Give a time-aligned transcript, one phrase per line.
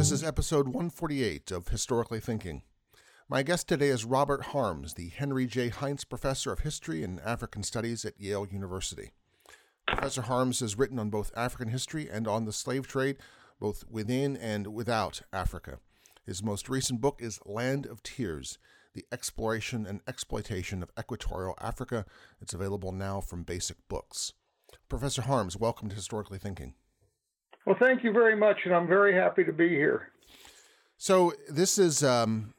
[0.00, 2.62] This is episode 148 of Historically Thinking.
[3.28, 5.68] My guest today is Robert Harms, the Henry J.
[5.68, 9.10] Heinz Professor of History and African Studies at Yale University.
[9.86, 13.18] Professor Harms has written on both African history and on the slave trade,
[13.60, 15.80] both within and without Africa.
[16.24, 18.56] His most recent book is Land of Tears
[18.94, 22.06] The Exploration and Exploitation of Equatorial Africa.
[22.40, 24.32] It's available now from Basic Books.
[24.88, 26.72] Professor Harms, welcome to Historically Thinking.
[27.70, 30.08] Well, thank you very much, and I'm very happy to be here.
[30.96, 32.52] So, this is um,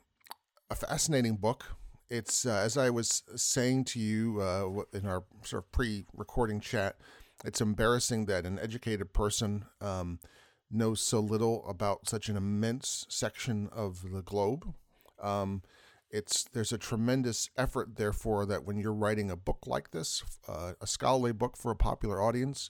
[0.70, 1.65] a fascinating book.
[2.09, 6.62] It's, uh, as I was saying to you uh, in our sort of pre recording
[6.62, 6.95] chat,
[7.43, 10.20] it's embarrassing that an educated person um,
[10.71, 14.73] knows so little about such an immense section of the globe.
[15.21, 15.62] Um,
[16.09, 20.71] it's there's a tremendous effort, therefore, that when you're writing a book like this, uh,
[20.79, 22.70] a scholarly book for a popular audience,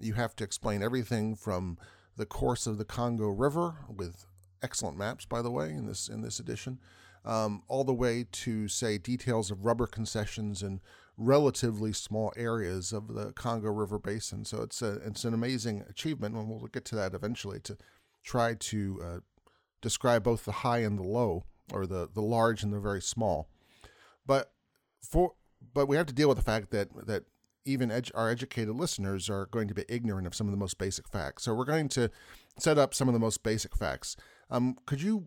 [0.00, 1.78] you have to explain everything from
[2.16, 4.26] the course of the Congo River with
[4.62, 6.78] excellent maps, by the way, in this in this edition,
[7.24, 10.80] um, all the way to say details of rubber concessions in
[11.16, 14.44] relatively small areas of the Congo River basin.
[14.44, 17.76] So it's a it's an amazing achievement, and we'll get to that eventually to
[18.24, 19.18] try to uh,
[19.80, 23.48] describe both the high and the low, or the the large and the very small.
[24.26, 24.52] But
[25.02, 25.32] for
[25.74, 27.24] but we have to deal with the fact that that
[27.64, 31.08] even our educated listeners are going to be ignorant of some of the most basic
[31.08, 31.44] facts.
[31.44, 32.10] So we're going to
[32.58, 34.16] set up some of the most basic facts.
[34.50, 35.26] Um, could you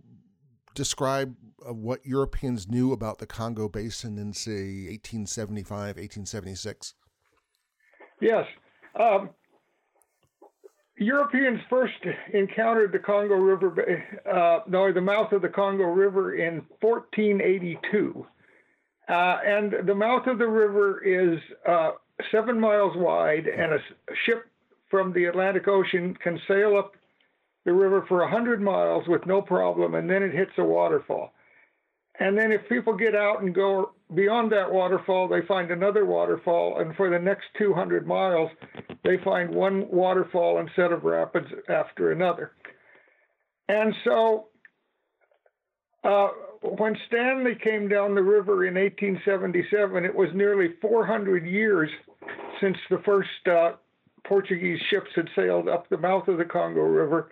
[0.76, 1.36] describe
[1.68, 6.94] uh, what Europeans knew about the Congo Basin in, say, 1875, 1876?
[8.22, 8.46] Yes.
[9.00, 9.30] Um,
[10.98, 11.94] Europeans first
[12.34, 18.26] encountered the Congo River, uh, no, the mouth of the Congo River in 1482.
[19.08, 21.92] Uh, and the mouth of the river is uh,
[22.32, 23.80] seven miles wide, and a
[24.26, 24.46] ship
[24.90, 26.94] from the Atlantic Ocean can sail up
[27.66, 31.34] the river for 100 miles with no problem, and then it hits a waterfall.
[32.20, 36.80] And then if people get out and go beyond that waterfall, they find another waterfall,
[36.80, 38.52] and for the next 200 miles,
[39.04, 42.52] they find one waterfall and set of rapids after another.
[43.68, 44.48] And so
[46.04, 46.30] uh,
[46.62, 51.90] when Stanley came down the river in 1877, it was nearly 400 years
[52.60, 53.74] since the first uh,
[54.24, 57.32] Portuguese ships had sailed up the mouth of the Congo River,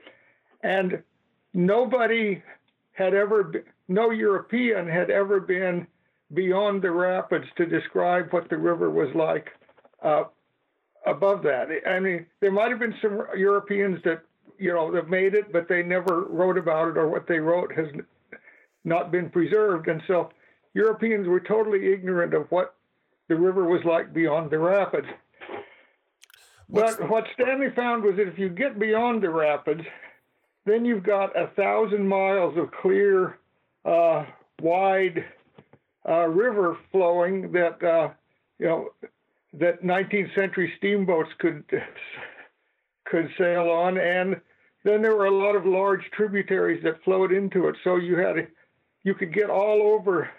[0.62, 1.02] and
[1.54, 2.42] nobody
[2.94, 5.88] had ever, been, no European had ever been
[6.34, 9.50] beyond the rapids to describe what the river was like
[10.04, 10.24] uh,
[11.06, 11.68] above that.
[11.88, 14.24] I mean, there might have been some Europeans that
[14.58, 17.74] you know that made it, but they never wrote about it, or what they wrote
[17.74, 17.88] has
[18.84, 19.88] not been preserved.
[19.88, 20.30] And so
[20.74, 22.76] Europeans were totally ignorant of what
[23.30, 25.08] the river was like beyond the rapids.
[26.68, 29.84] What's but what Stanley found was that if you get beyond the rapids,
[30.66, 33.40] then you've got a thousand miles of clear,
[33.86, 34.26] uh,
[34.62, 35.26] wide
[36.08, 38.10] uh, river flowing that uh,
[38.60, 38.90] you know
[39.54, 41.64] that 19th century steamboats could
[43.06, 44.40] could sail on, and
[44.84, 47.76] then there were a lot of large tributaries that flowed into it.
[47.84, 48.48] So you had
[49.04, 50.30] you could get all over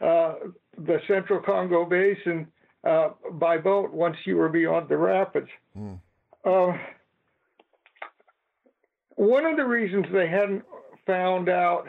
[0.00, 0.34] uh,
[0.78, 2.46] the central Congo Basin
[2.84, 5.48] uh, by boat once you were beyond the rapids.
[5.76, 6.00] Mm.
[6.44, 6.76] Uh,
[9.16, 10.64] one of the reasons they hadn't
[11.06, 11.84] found out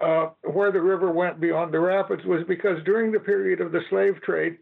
[0.00, 3.80] uh, where the river went beyond the rapids was because during the period of the
[3.90, 4.58] slave trade,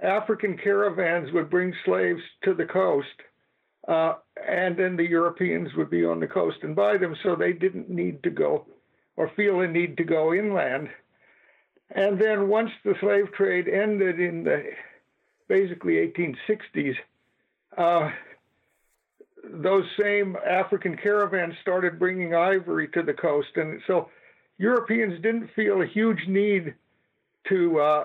[0.00, 3.08] African caravans would bring slaves to the coast,
[3.88, 4.14] uh,
[4.46, 7.88] and then the Europeans would be on the coast and buy them, so they didn't
[7.88, 8.66] need to go
[9.16, 10.88] or feel a need to go inland.
[11.94, 14.64] And then once the slave trade ended in the
[15.48, 16.96] basically 1860s,
[17.78, 18.10] uh,
[19.44, 24.10] those same African caravans started bringing ivory to the coast, and so
[24.58, 26.74] Europeans didn't feel a huge need
[27.48, 28.04] to, uh,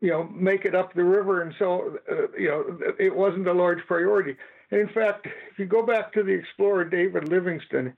[0.00, 3.52] you know, make it up the river, and so uh, you know it wasn't a
[3.52, 4.36] large priority.
[4.70, 7.94] And in fact, if you go back to the explorer David Livingstone,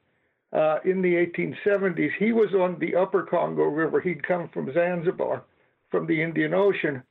[0.53, 2.11] uh, in the 1870s.
[2.19, 4.01] He was on the upper Congo River.
[4.01, 5.45] He'd come from Zanzibar,
[5.91, 7.03] from the Indian Ocean,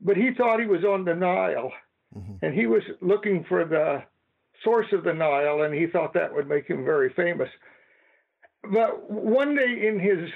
[0.00, 1.72] but he thought he was on the Nile,
[2.16, 2.44] mm-hmm.
[2.44, 4.02] and he was looking for the
[4.64, 7.48] source of the Nile, and he thought that would make him very famous.
[8.72, 10.30] but one day in his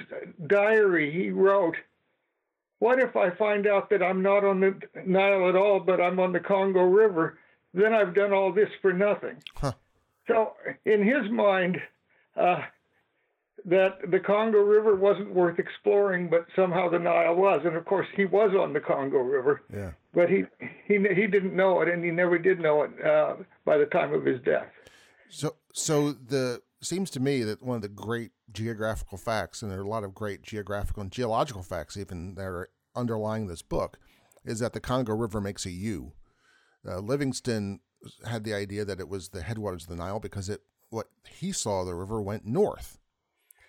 [0.47, 1.75] diary, he wrote,
[2.79, 6.19] What if I find out that I'm not on the Nile at all, but I'm
[6.19, 7.39] on the Congo River?
[7.73, 9.41] Then I've done all this for nothing.
[9.55, 9.73] Huh.
[10.27, 10.53] So,
[10.85, 11.81] in his mind,
[12.35, 12.61] uh,
[13.65, 17.61] that the Congo River wasn't worth exploring, but somehow the Nile was.
[17.65, 19.91] And of course, he was on the Congo River, Yeah.
[20.13, 20.43] but he
[20.87, 23.35] he he didn't know it, and he never did know it uh,
[23.65, 24.67] by the time of his death.
[25.29, 29.79] So, so the seems to me that one of the great geographical facts, and there
[29.79, 33.97] are a lot of great geographical and geological facts even that are underlying this book,
[34.43, 36.11] is that the Congo River makes a U.
[36.85, 37.79] Uh, Livingstone
[38.27, 40.61] had the idea that it was the headwaters of the Nile because it
[40.93, 42.99] what he saw the river went north.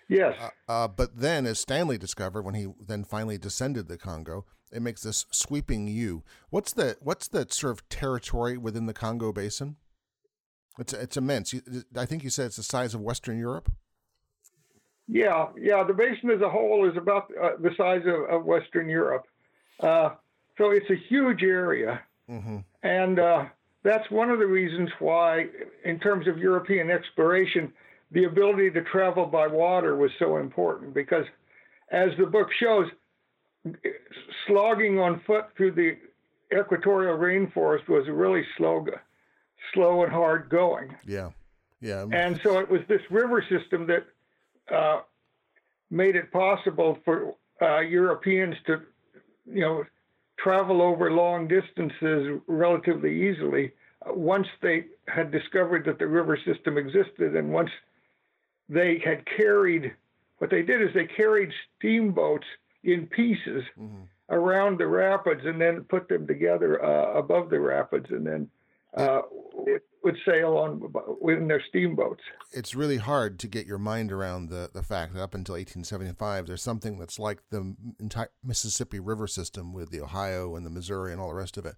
[0.07, 0.35] Yes.
[0.69, 5.01] Uh, but then, as Stanley discovered when he then finally descended the Congo, it makes
[5.01, 6.23] this sweeping U.
[6.51, 9.77] What's the what's the sort of territory within the Congo basin?
[10.77, 11.55] It's it's immense.
[11.97, 13.71] I think you said it's the size of Western Europe.
[15.07, 15.83] Yeah, yeah.
[15.83, 19.25] The basin as a whole is about uh, the size of, of Western Europe,
[19.79, 20.09] uh,
[20.57, 22.57] so it's a huge area, Mm-hmm.
[22.81, 23.45] and uh,
[23.85, 25.45] that's one of the reasons why,
[25.85, 27.71] in terms of European exploration,
[28.11, 30.93] the ability to travel by water was so important.
[30.93, 31.25] Because,
[31.91, 32.87] as the book shows,
[34.47, 35.97] slogging on foot through the
[36.51, 38.87] equatorial rainforest was really slow,
[39.73, 40.95] slow and hard going.
[41.05, 41.29] Yeah,
[41.79, 42.05] yeah.
[42.11, 44.05] And so it was this river system that
[44.75, 45.01] uh,
[45.91, 48.81] made it possible for uh, Europeans to,
[49.45, 49.83] you know,
[50.45, 53.71] travel over long distances relatively easily
[54.07, 57.71] uh, once they had discovered that the river system existed and once
[58.69, 59.91] they had carried
[60.37, 61.49] what they did is they carried
[61.79, 62.45] steamboats
[62.83, 64.03] in pieces Mhm.
[64.29, 68.47] around the rapids and then put them together uh, above the rapids and then
[68.97, 69.21] uh,
[69.67, 72.21] it would sail on within their steamboats.
[72.51, 76.45] It's really hard to get your mind around the the fact that up until 1875,
[76.47, 81.11] there's something that's like the entire Mississippi River system with the Ohio and the Missouri
[81.11, 81.75] and all the rest of it.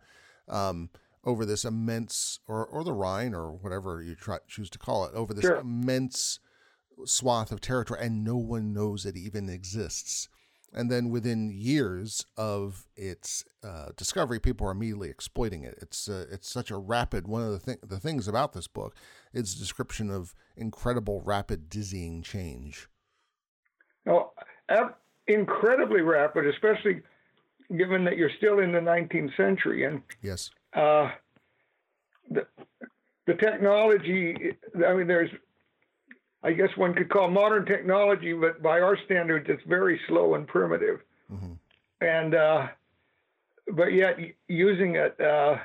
[0.48, 0.90] Um,
[1.24, 5.14] over this immense, or, or the Rhine, or whatever you try, choose to call it,
[5.14, 5.58] over this Sure.
[5.58, 6.40] immense
[7.06, 10.30] swath of territory, and no one knows it even exists.
[10.74, 15.76] And then within years of its uh, discovery, people are immediately exploiting it.
[15.82, 17.28] It's uh, it's such a rapid.
[17.28, 18.96] One of the th- the things about this book
[19.34, 22.90] is description of incredible, rapid, dizzying change.
[24.06, 24.32] Now,
[24.70, 24.96] ab-
[25.28, 27.02] incredibly rapid, especially
[27.78, 30.52] given that you're still in the 19th century and Yes.
[30.74, 31.12] uh,
[32.30, 32.46] the
[33.26, 34.54] the technology.
[34.86, 35.30] I mean, there's,
[36.44, 40.48] I guess one could call modern technology, but by our standards, it's very slow and
[40.48, 41.02] primitive.
[41.30, 41.54] hmm
[42.00, 42.68] And uh,
[43.74, 44.18] but yet
[44.48, 45.58] using it, uh,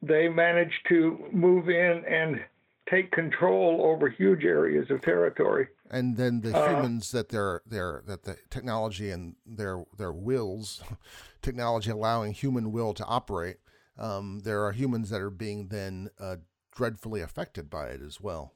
[0.00, 2.40] they managed to move in and
[2.88, 5.68] take control over huge areas of territory.
[5.90, 10.82] And then the Uh, humans that they're they're that the technology and their their wills,
[11.42, 13.58] technology allowing human will to operate.
[13.98, 16.36] Um, there are humans that are being then uh,
[16.74, 18.54] dreadfully affected by it as well.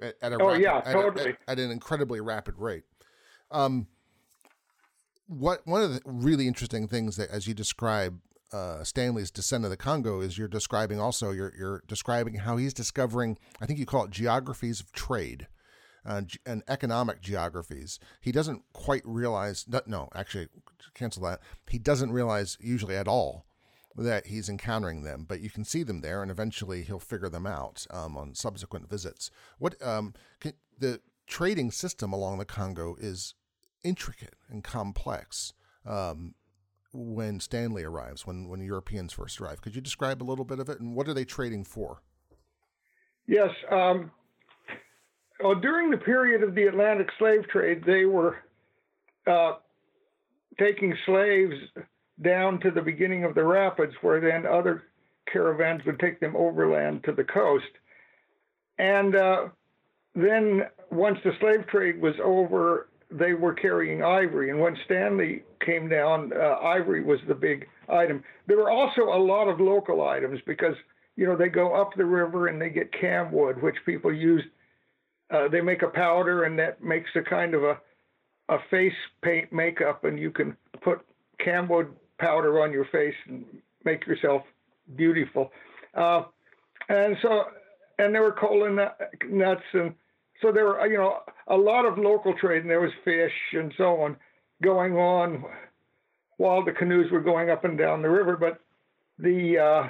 [0.00, 1.30] At, at a Oh, rapid- yeah, totally.
[1.30, 2.84] at, at an incredibly rapid rate.
[3.50, 3.86] Um,
[5.26, 8.20] what one of the really interesting things that, as you describe
[8.52, 12.74] uh, Stanley's descent of the Congo, is you're describing also you're you're describing how he's
[12.74, 13.38] discovering.
[13.60, 15.48] I think you call it geographies of trade
[16.04, 17.98] uh, and economic geographies.
[18.20, 19.66] He doesn't quite realize.
[19.86, 20.48] No, actually,
[20.94, 21.40] cancel that.
[21.68, 23.45] He doesn't realize usually at all
[23.96, 27.46] that he's encountering them, but you can see them there, and eventually he'll figure them
[27.46, 29.30] out um, on subsequent visits.
[29.58, 33.34] What um, can, the trading system along the Congo is
[33.82, 35.54] intricate and complex.
[35.84, 36.34] Um,
[36.92, 40.68] when Stanley arrives, when when Europeans first arrive, could you describe a little bit of
[40.68, 42.02] it, and what are they trading for?
[43.26, 43.50] Yes.
[43.70, 44.10] Um,
[45.42, 48.36] well, during the period of the Atlantic slave trade, they were
[49.26, 49.54] uh,
[50.58, 51.54] taking slaves
[52.22, 54.84] down to the beginning of the rapids, where then other
[55.30, 57.64] caravans would take them overland to the coast.
[58.78, 59.48] And uh,
[60.14, 64.50] then, once the slave trade was over, they were carrying ivory.
[64.50, 68.22] And when Stanley came down, uh, ivory was the big item.
[68.46, 70.74] There were also a lot of local items because
[71.16, 74.42] you know, they go up the river and they get camwood, which people use.
[75.30, 77.80] Uh, they make a powder and that makes a kind of a,
[78.48, 78.92] a face
[79.22, 81.00] paint makeup, and you can put
[81.40, 83.44] camwood powder on your face and
[83.84, 84.42] make yourself
[84.96, 85.50] beautiful.
[85.94, 86.24] Uh,
[86.88, 87.44] and so,
[87.98, 88.70] and there were cola
[89.28, 89.94] nuts, and
[90.42, 91.18] so there were, you know,
[91.48, 94.16] a lot of local trade, and there was fish and so on
[94.62, 95.44] going on
[96.36, 98.36] while the canoes were going up and down the river.
[98.36, 98.60] But
[99.18, 99.88] the uh,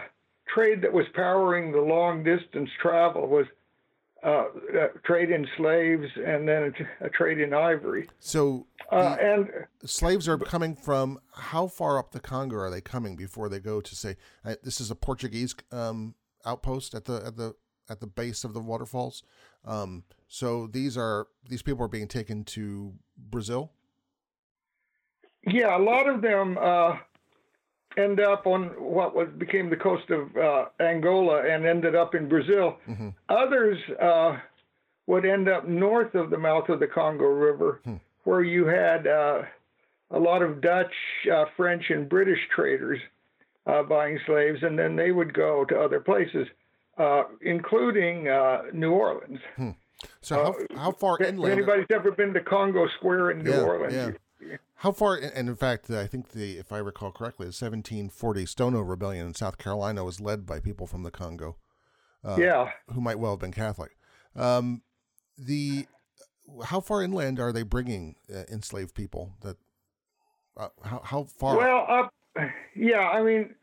[0.54, 3.47] trade that was powering the long distance travel was
[4.26, 8.09] uh, trade in slaves and then a, a trade in ivory.
[8.18, 9.49] So, uh, and
[9.85, 13.80] slaves are coming from how far up the Congo are they coming before they go
[13.80, 14.16] to say
[14.64, 16.14] this is a Portuguese um,
[16.45, 17.54] outpost at the at the
[17.88, 19.23] at the base of the waterfalls.
[19.64, 23.71] Um, so these are these people are being taken to Brazil.
[25.47, 26.97] Yeah, a lot of them uh,
[27.97, 32.29] end up on what was became the coast of uh, Angola and ended up in
[32.29, 32.76] Brazil.
[32.88, 33.09] Mm-hmm.
[33.29, 34.38] Others uh,
[35.07, 37.95] would end up north of the mouth of the Congo River, hmm.
[38.25, 39.43] where you had uh,
[40.11, 40.93] a lot of Dutch,
[41.33, 42.99] uh, French, and British traders
[43.67, 46.47] uh, buying slaves, and then they would go to other places,
[46.99, 48.25] uh, including
[48.73, 49.41] New Orleans.
[49.57, 49.71] Hmm.
[50.21, 51.53] So how, how far inland?
[51.53, 53.95] Anybody's ever been to Congo Square in New yeah, Orleans?
[53.95, 54.11] Yeah.
[54.76, 55.17] How far?
[55.17, 59.35] And in fact, I think the, if I recall correctly, the 1740 Stono Rebellion in
[59.35, 61.57] South Carolina was led by people from the Congo.
[62.25, 63.97] Uh, yeah, who might well have been Catholic.
[64.35, 64.83] Um,
[65.38, 65.87] the
[66.65, 69.33] how far inland are they bringing uh, enslaved people?
[69.43, 69.57] That
[70.57, 71.57] uh, how how far?
[71.57, 72.12] Well, up.
[72.75, 73.55] Yeah, I mean,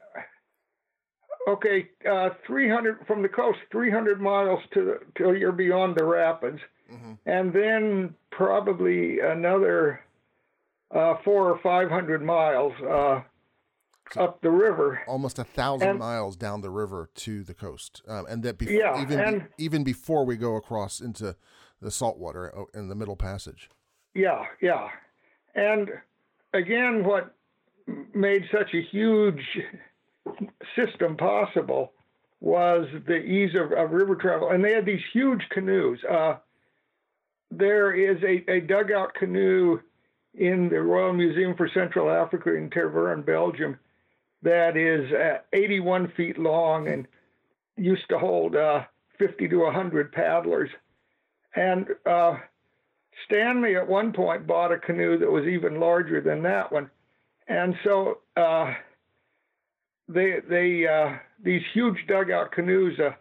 [1.48, 6.60] okay, uh, 300 from the coast, 300 miles to the, till you're beyond the rapids,
[6.92, 7.14] mm-hmm.
[7.26, 10.02] and then probably another
[10.94, 13.22] uh, four or five hundred miles uh,
[14.18, 15.02] up the river.
[15.08, 18.74] Almost a thousand and, miles down the river to the coast, um, and that before,
[18.74, 21.36] yeah, even and, be, even before we go across into
[21.82, 23.70] the saltwater uh, in the Middle Passage.
[24.14, 24.90] Yeah, yeah,
[25.56, 25.90] and
[26.54, 27.36] again, what
[28.14, 29.42] made such a huge
[30.76, 31.94] system possible
[32.40, 36.00] was the ease of, of river travel, and they had these huge canoes.
[36.04, 36.36] Uh,
[37.50, 39.80] there is a, a dugout canoe
[40.36, 43.78] in the Royal Museum for Central Africa in Tervuren, Belgium,
[44.42, 47.08] that is uh, 81 feet long and
[47.78, 48.84] used to hold uh,
[49.18, 50.70] 50 to 100 paddlers.
[51.56, 52.38] And uh,
[53.26, 56.90] Stanley at one point bought a canoe that was even larger than that one.
[57.48, 58.74] And so uh,
[60.08, 63.12] they, they, uh, these huge dugout canoes uh,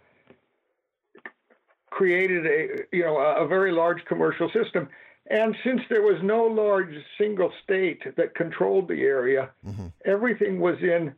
[1.90, 4.88] created a, you know, a, a very large commercial system.
[5.30, 9.86] And since there was no large single state that controlled the area, mm-hmm.
[10.04, 11.14] everything was in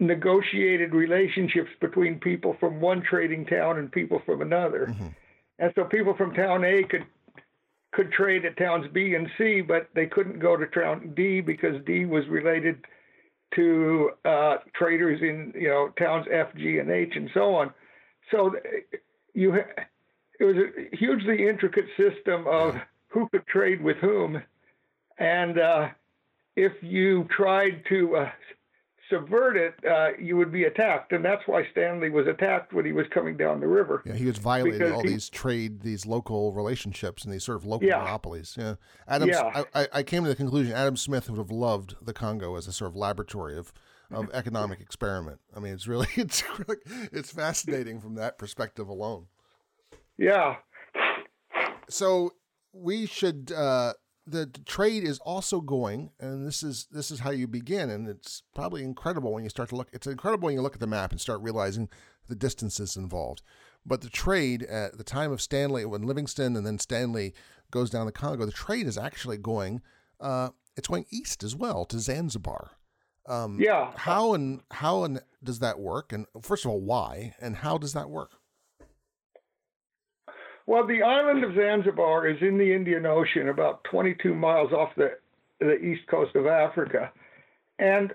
[0.00, 4.86] negotiated relationships between people from one trading town and people from another.
[4.90, 5.08] Mm-hmm.
[5.58, 7.04] And so people from town A could
[7.92, 11.84] could trade at towns B and C, but they couldn't go to town D because
[11.84, 12.84] D was related
[13.56, 17.72] to uh, traders in you know towns F, G, and H, and so on.
[18.30, 18.54] So
[19.34, 22.76] you it was a hugely intricate system of
[23.10, 24.42] who could trade with whom.
[25.18, 25.88] And uh,
[26.56, 28.30] if you tried to uh,
[29.10, 31.12] subvert it, uh, you would be attacked.
[31.12, 34.02] And that's why Stanley was attacked when he was coming down the river.
[34.06, 37.66] Yeah, he was violating all he, these trade, these local relationships and these sort of
[37.66, 37.98] local yeah.
[37.98, 38.56] monopolies.
[38.58, 38.76] Yeah.
[39.06, 39.64] Adam, yeah.
[39.74, 42.72] I, I came to the conclusion Adam Smith would have loved the Congo as a
[42.72, 43.72] sort of laboratory of
[44.12, 45.40] of economic experiment.
[45.54, 46.80] I mean, it's really it's really,
[47.12, 49.26] it's fascinating from that perspective alone.
[50.16, 50.56] Yeah.
[51.88, 52.34] So
[52.72, 53.94] we should uh,
[54.26, 58.42] the trade is also going, and this is this is how you begin, and it's
[58.54, 59.88] probably incredible when you start to look.
[59.92, 61.88] It's incredible when you look at the map and start realizing
[62.28, 63.42] the distances involved.
[63.84, 67.34] But the trade at the time of Stanley, when Livingstone and then Stanley
[67.70, 69.80] goes down the Congo, the trade is actually going.
[70.20, 72.72] Uh, it's going east as well to Zanzibar.
[73.26, 73.92] Um, yeah.
[73.96, 76.12] How and how and does that work?
[76.12, 77.34] And first of all, why?
[77.40, 78.32] And how does that work?
[80.70, 85.18] Well, the island of Zanzibar is in the Indian Ocean, about 22 miles off the,
[85.58, 87.10] the east coast of Africa.
[87.80, 88.14] And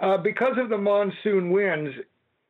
[0.00, 1.94] uh, because of the monsoon winds,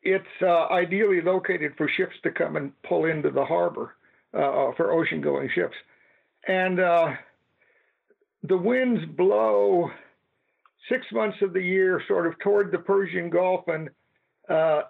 [0.02, 3.96] it's uh, ideally located for ships to come and pull into the harbor
[4.32, 5.76] uh, for ocean going ships.
[6.48, 7.08] And uh,
[8.44, 9.90] the winds blow
[10.88, 13.90] six months of the year sort of toward the Persian Gulf and
[14.48, 14.84] uh,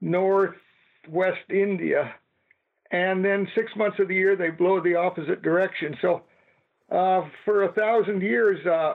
[0.00, 2.14] northwest India
[2.90, 5.96] and then six months of the year they blow the opposite direction.
[6.00, 6.22] So
[6.90, 8.94] uh, for a thousand years, uh,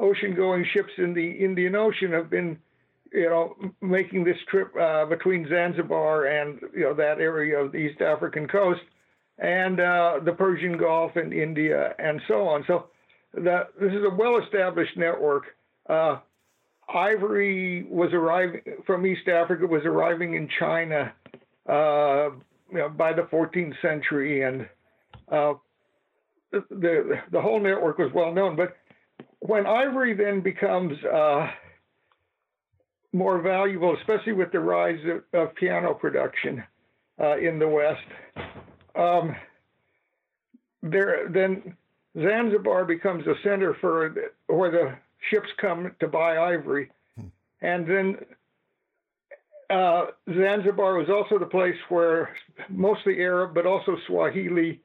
[0.00, 2.58] ocean-going ships in the Indian Ocean have been,
[3.12, 7.78] you know, making this trip uh, between Zanzibar and you know that area of the
[7.78, 8.80] East African coast,
[9.38, 12.64] and uh, the Persian Gulf and India and so on.
[12.66, 12.86] So
[13.34, 15.44] this is a well-established network.
[15.88, 16.18] Uh,
[16.92, 21.12] ivory was arriving from East Africa was arriving in China
[21.68, 22.30] uh,
[22.72, 24.68] you know, by the 14th century, and
[25.30, 25.54] uh,
[26.50, 28.56] the the whole network was well known.
[28.56, 28.76] But
[29.40, 31.50] when ivory then becomes uh,
[33.12, 36.64] more valuable, especially with the rise of, of piano production,
[37.20, 38.00] uh, in the West.
[38.94, 39.34] Um,
[40.82, 41.76] there, then
[42.20, 44.14] Zanzibar becomes a center for
[44.48, 44.94] where the
[45.30, 47.28] ships come to buy ivory, hmm.
[47.60, 48.16] and then
[49.72, 52.34] uh, Zanzibar was also the place where
[52.68, 54.80] mostly Arab, but also Swahili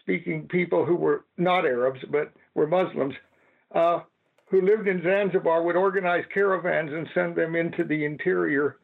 [0.00, 3.14] speaking people who were not Arabs but were Muslims,
[3.74, 4.00] uh,
[4.46, 8.76] who lived in Zanzibar would organize caravans and send them into the interior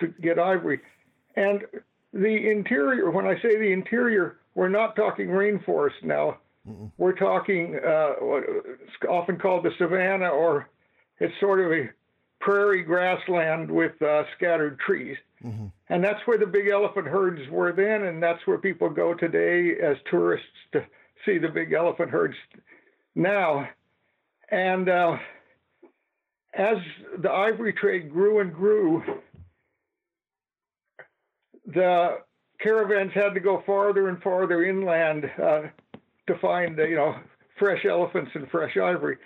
[0.00, 0.80] to get ivory.
[1.36, 1.62] And
[2.12, 6.38] the interior, when I say the interior, we're not talking rainforest now.
[6.68, 6.90] Mm-mm.
[6.98, 8.12] We're talking uh,
[9.08, 10.68] often called the savannah, or
[11.18, 11.90] it's sort of a
[12.40, 15.16] prairie grassland with uh, scattered trees.
[15.44, 15.66] Mm-hmm.
[15.88, 19.76] And that's where the big elephant herds were then, and that's where people go today
[19.82, 20.84] as tourists to
[21.24, 22.36] see the big elephant herds
[23.14, 23.68] now.
[24.50, 25.18] And uh,
[26.54, 26.78] as
[27.18, 29.02] the ivory trade grew and grew,
[31.66, 32.18] the
[32.60, 35.62] caravans had to go farther and farther inland uh,
[36.26, 37.16] to find, you know,
[37.58, 39.18] fresh elephants and fresh ivory.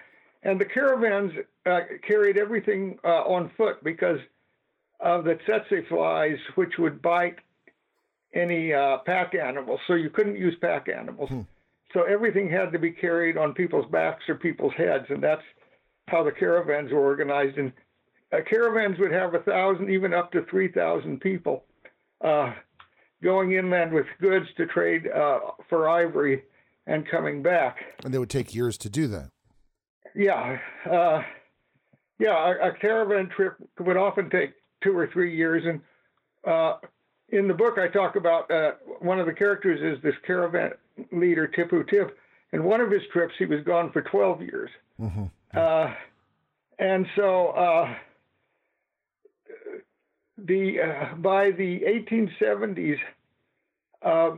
[0.43, 1.33] And the caravans
[1.67, 4.19] uh, carried everything uh, on foot because
[5.01, 7.39] of the tsetse flies, which would bite
[8.35, 9.81] any uh, pack animals.
[9.87, 11.29] So you couldn't use pack animals.
[11.29, 11.43] Hmm.
[11.93, 15.43] So everything had to be carried on people's backs or people's heads, and that's
[16.09, 17.57] how the caravans were organized.
[17.57, 17.73] And
[18.33, 21.65] uh, caravans would have a thousand, even up to three thousand people
[22.23, 22.53] uh,
[23.23, 26.43] going inland with goods to trade uh, for ivory
[26.87, 27.77] and coming back.
[28.05, 29.31] And it would take years to do that.
[30.15, 30.59] Yeah,
[30.91, 31.23] uh,
[32.19, 32.55] yeah.
[32.63, 34.53] A, a, caravan trip would often take
[34.83, 35.81] two or three years, and
[36.51, 36.79] uh,
[37.31, 40.73] in the book I talk about uh, one of the characters is this caravan
[41.13, 42.17] leader Tipu Tip,
[42.53, 45.25] and one of his trips he was gone for twelve years, mm-hmm.
[45.57, 45.93] Uh,
[46.79, 47.95] and so uh,
[50.39, 52.99] the uh, by the 1870s,
[54.03, 54.37] uh,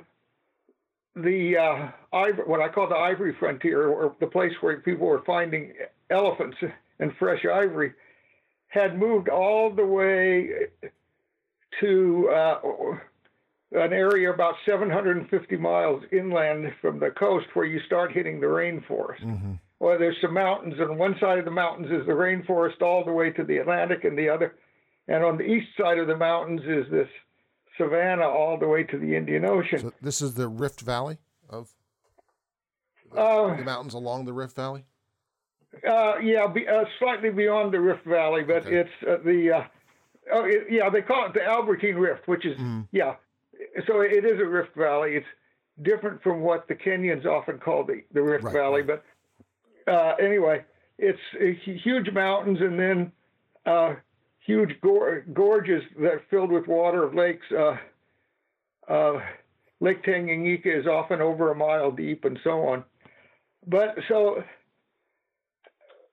[1.15, 5.23] the uh, ivory, what I call the ivory frontier, or the place where people were
[5.25, 5.73] finding
[6.11, 6.59] elephants
[6.99, 7.93] and fresh ivory,
[8.69, 10.49] had moved all the way
[11.81, 12.61] to uh,
[13.73, 19.23] an area about 750 miles inland from the coast, where you start hitting the rainforest.
[19.23, 19.53] Mm-hmm.
[19.79, 23.13] Well, there's some mountains, and one side of the mountains is the rainforest all the
[23.13, 24.55] way to the Atlantic, and the other
[25.09, 27.09] and on the east side of the mountains is this
[27.79, 29.79] savanna all the way to the Indian Ocean.
[29.79, 31.71] So this is the Rift Valley of
[33.13, 34.85] the, uh, the mountains along the Rift Valley.
[35.89, 38.77] Uh, yeah, be, uh, slightly beyond the Rift Valley, but okay.
[38.77, 39.65] it's uh, the uh,
[40.33, 42.87] oh it, yeah they call it the Albertine Rift, which is mm.
[42.93, 43.17] yeah.
[43.87, 45.17] So it is a Rift Valley.
[45.17, 45.27] It's
[45.83, 49.01] different from what the Kenyans often call the, the Rift right, Valley, right.
[49.87, 50.65] but uh, anyway,
[50.99, 51.21] it's
[51.83, 53.13] huge mountains and then
[54.47, 57.47] huge gorges that are filled with water of lakes.
[57.51, 57.77] Uh,
[58.89, 59.21] uh,
[59.81, 62.85] Lake Tanganyika is often over a mile deep, and so on.
[63.67, 64.43] But so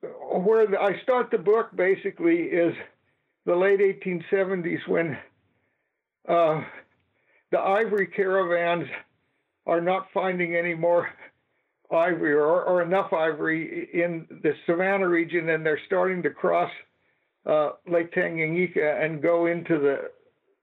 [0.03, 2.73] where I start the book basically is
[3.45, 5.17] the late 1870s when
[6.27, 6.61] uh,
[7.51, 8.87] the ivory caravans
[9.65, 11.09] are not finding any more
[11.91, 16.71] ivory or, or enough ivory in the savannah region, and they're starting to cross
[17.45, 20.11] uh, Lake Tanganyika and go into the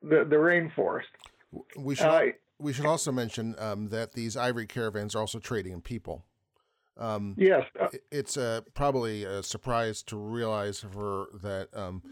[0.02, 1.02] the, the rainforest.
[1.76, 2.24] We should uh,
[2.58, 6.24] we should also mention um, that these ivory caravans are also trading in people.
[7.00, 11.68] Um, yes, uh, it's uh, probably a surprise to realize for that.
[11.74, 12.02] Um,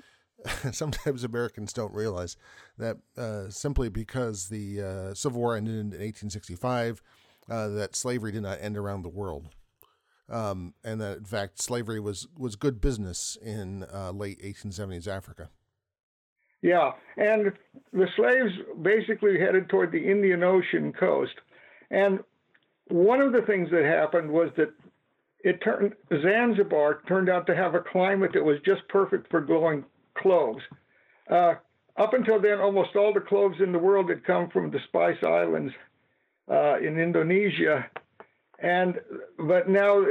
[0.72, 2.37] sometimes Americans don't realize
[2.79, 7.03] that uh, simply because the uh, Civil War ended in 1865,
[7.51, 9.48] uh, that slavery did not end around the world
[10.31, 15.51] um, and that in fact slavery was was good business in uh, late 1870s Africa.
[16.61, 17.53] Yeah, and
[17.92, 21.35] the slaves basically headed toward the Indian Ocean coast,
[21.90, 22.20] and
[22.90, 24.72] one of the things that happened was that
[25.44, 29.85] it turned Zanzibar turned out to have a climate that was just perfect for growing
[30.16, 30.62] cloves.
[31.31, 31.55] Uh,
[31.96, 35.22] up until then, almost all the cloves in the world had come from the Spice
[35.22, 35.72] Islands
[36.51, 37.87] uh, in Indonesia,
[38.59, 39.01] and
[39.38, 40.05] but now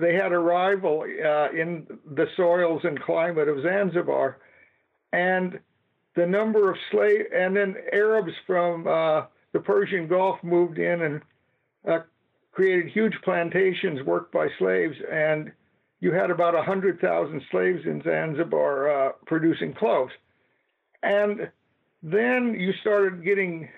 [0.00, 4.38] they had a rival uh, in the soils and climate of Zanzibar,
[5.12, 5.58] and
[6.16, 11.22] the number of slave and then Arabs from uh, the Persian Gulf moved in and
[11.88, 12.00] uh,
[12.54, 15.52] created huge plantations worked by slaves, and
[16.00, 20.12] you had about hundred thousand slaves in Zanzibar uh, producing cloves,
[21.02, 21.50] and
[22.02, 23.68] then you started getting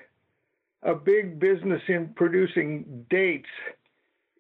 [0.83, 3.49] a big business in producing dates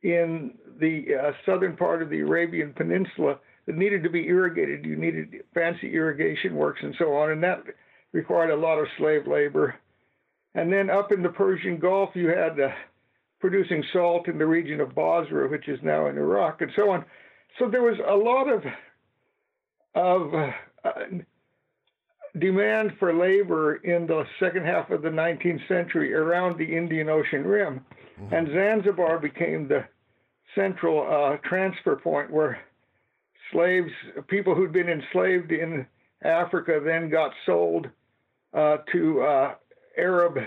[0.03, 4.85] in the uh, southern part of the Arabian Peninsula that needed to be irrigated.
[4.85, 7.62] You needed fancy irrigation works and so on, and that
[8.12, 9.77] required a lot of slave labor.
[10.55, 12.68] And then up in the Persian Gulf, you had uh,
[13.40, 17.05] producing salt in the region of Basra, which is now in Iraq, and so on.
[17.59, 18.64] So there was a lot of
[19.94, 20.35] of
[20.85, 20.90] uh,
[22.38, 27.44] demand for labor in the second half of the 19th century around the Indian Ocean
[27.44, 27.85] rim,
[28.20, 28.35] mm-hmm.
[28.35, 29.85] and Zanzibar became the
[30.55, 32.59] central uh, transfer point where
[33.53, 33.90] slaves,
[34.29, 35.87] people who'd been enslaved in
[36.22, 37.88] Africa, then got sold
[38.55, 39.55] uh, to uh,
[39.96, 40.38] Arab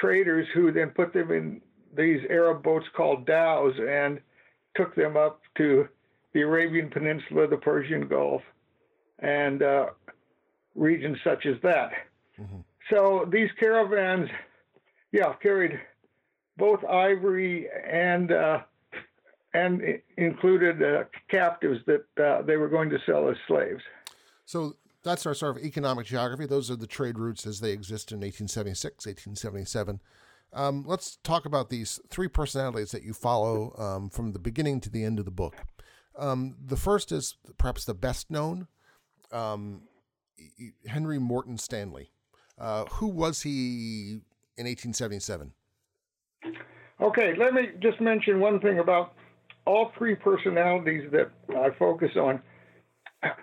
[0.00, 1.60] traders who then put them in
[1.96, 4.20] these Arab boats called dhows and
[4.76, 5.88] took them up to
[6.32, 8.42] the Arabian Peninsula, the Persian Gulf,
[9.20, 9.86] and uh,
[10.74, 11.90] regions such as that.
[12.38, 12.58] Mm-hmm.
[12.90, 14.28] So these caravans,
[15.12, 15.80] yeah, carried
[16.56, 18.60] both ivory and uh,
[19.54, 19.82] and
[20.18, 23.82] included uh, captives that uh, they were going to sell as slaves.
[24.44, 26.46] So that's our sort of economic geography.
[26.46, 30.00] Those are the trade routes as they exist in 1876, 1877.
[30.52, 34.90] Um, let's talk about these three personalities that you follow um, from the beginning to
[34.90, 35.56] the end of the book.
[36.18, 38.68] Um, the first is perhaps the best known,
[39.32, 39.82] um,
[40.86, 42.10] Henry Morton Stanley.
[42.58, 44.20] Uh, who was he
[44.56, 45.52] in 1877?
[47.02, 49.12] Okay, let me just mention one thing about
[49.66, 52.40] all three personalities that I focus on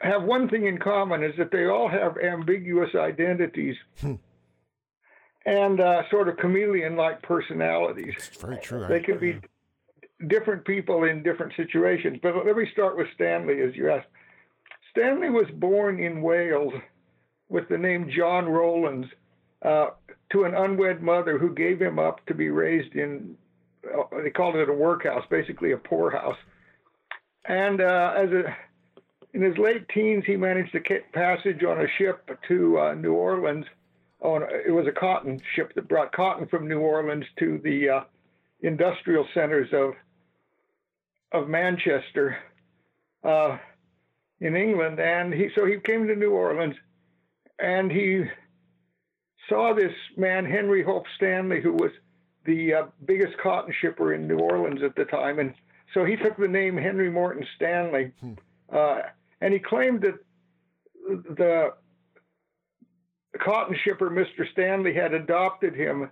[0.02, 3.76] have one thing in common is that they all have ambiguous identities.
[5.46, 8.14] And uh, sort of chameleon-like personalities.
[8.18, 8.86] It's very true.
[8.88, 9.42] They can be
[10.28, 12.20] different people in different situations.
[12.22, 14.08] But let me start with Stanley, as you asked.
[14.92, 16.74] Stanley was born in Wales
[17.50, 19.08] with the name John Rowlands
[19.64, 19.88] uh,
[20.32, 23.36] to an unwed mother who gave him up to be raised in,
[23.86, 26.38] uh, they called it a workhouse, basically a poorhouse.
[27.46, 28.56] And uh, as a,
[29.34, 33.14] in his late teens, he managed to get passage on a ship to uh, New
[33.14, 33.66] Orleans
[34.24, 38.02] on it was a cotton ship that brought cotton from New Orleans to the uh,
[38.62, 39.94] industrial centers of
[41.32, 42.38] of Manchester
[43.24, 43.58] uh,
[44.40, 46.76] in England, and he so he came to New Orleans,
[47.60, 48.24] and he
[49.50, 51.92] saw this man Henry Hope Stanley, who was
[52.46, 55.54] the uh, biggest cotton shipper in New Orleans at the time, and
[55.94, 58.34] so he took the name Henry Morton Stanley, hmm.
[58.72, 59.02] uh,
[59.42, 60.16] and he claimed that
[61.36, 61.74] the
[63.34, 64.50] the cotton shipper, Mr.
[64.52, 66.10] Stanley, had adopted him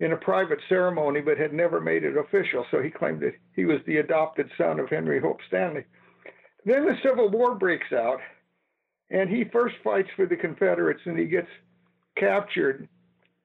[0.00, 3.64] in a private ceremony but had never made it official, so he claimed that he
[3.64, 5.84] was the adopted son of Henry Hope Stanley.
[6.64, 8.20] Then the Civil War breaks out,
[9.10, 11.48] and he first fights for the Confederates and he gets
[12.16, 12.88] captured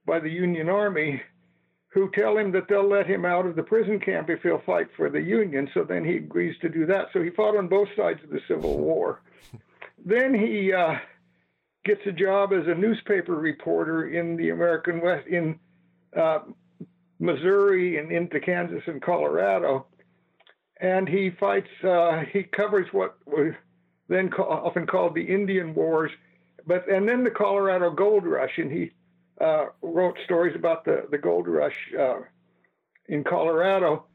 [0.05, 1.21] by the Union Army,
[1.89, 4.87] who tell him that they'll let him out of the prison camp if he'll fight
[4.95, 5.69] for the Union.
[5.73, 7.07] So then he agrees to do that.
[7.13, 9.21] So he fought on both sides of the Civil War.
[10.05, 10.95] then he uh,
[11.85, 15.59] gets a job as a newspaper reporter in the American West in
[16.15, 16.39] uh,
[17.19, 19.85] Missouri and into Kansas and Colorado,
[20.79, 21.69] and he fights.
[21.83, 23.53] Uh, he covers what was
[24.07, 26.11] then call, often called the Indian Wars,
[26.65, 28.91] but and then the Colorado Gold Rush, and he
[29.41, 32.19] uh, wrote stories about the the gold rush uh,
[33.07, 34.05] in Colorado,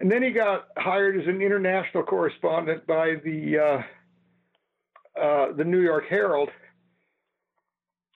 [0.00, 3.82] and then he got hired as an international correspondent by the uh,
[5.20, 6.50] uh, the New York Herald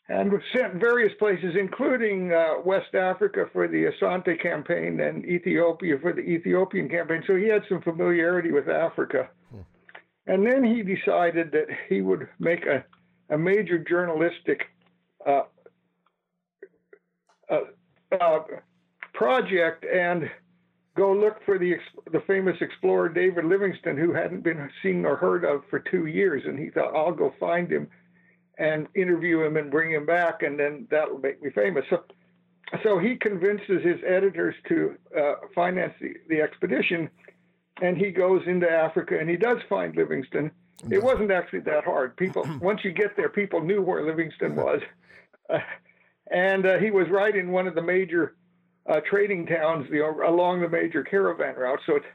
[0.09, 5.99] and was sent various places, including uh, West Africa for the Asante campaign and Ethiopia
[6.01, 7.23] for the Ethiopian campaign.
[7.27, 9.29] So he had some familiarity with Africa.
[9.51, 9.61] Hmm.
[10.27, 12.85] And then he decided that he would make a,
[13.33, 14.63] a major journalistic
[15.27, 15.43] uh,
[17.51, 17.61] uh,
[18.19, 18.39] uh
[19.13, 20.31] project and
[20.97, 21.75] go look for the
[22.13, 26.43] the famous explorer David Livingstone, who hadn't been seen or heard of for two years.
[26.47, 27.89] And he thought, I'll go find him
[28.59, 31.85] and interview him and bring him back, and then that'll make me famous.
[31.89, 32.03] So,
[32.83, 37.09] so he convinces his editors to uh, finance the, the expedition,
[37.81, 40.51] and he goes into Africa and he does find Livingstone.
[40.91, 42.17] It wasn't actually that hard.
[42.17, 44.81] People, once you get there, people knew where Livingstone was,
[45.49, 45.59] uh,
[46.31, 48.35] and uh, he was right in one of the major
[48.89, 51.81] uh, trading towns the, along the major caravan route.
[51.87, 52.07] So, it's,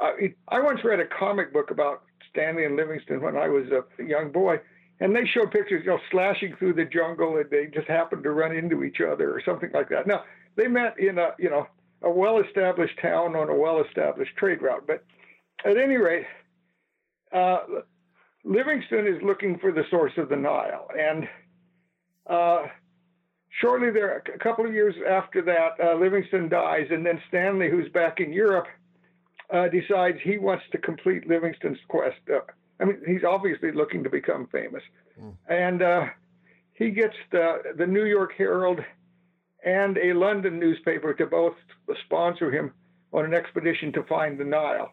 [0.00, 3.66] uh, it, I once read a comic book about Stanley and Livingstone when I was
[3.70, 4.60] a young boy
[5.00, 8.30] and they show pictures, you know, slashing through the jungle, and they just happened to
[8.30, 10.06] run into each other or something like that.
[10.06, 10.24] Now
[10.56, 11.66] they met in a, you know,
[12.02, 14.86] a well-established town on a well-established trade route.
[14.86, 15.04] But
[15.64, 16.26] at any rate,
[17.32, 17.60] uh,
[18.44, 21.26] Livingstone is looking for the source of the Nile, and
[22.28, 22.66] uh,
[23.60, 27.90] shortly there, a couple of years after that, uh, Livingstone dies, and then Stanley, who's
[27.92, 28.66] back in Europe,
[29.52, 32.16] uh, decides he wants to complete Livingstone's quest.
[32.84, 34.82] I mean, he's obviously looking to become famous.
[35.18, 35.34] Mm.
[35.48, 36.06] And uh,
[36.74, 38.80] he gets the, the New York Herald
[39.64, 41.54] and a London newspaper to both
[42.04, 42.72] sponsor him
[43.12, 44.92] on an expedition to find the Nile,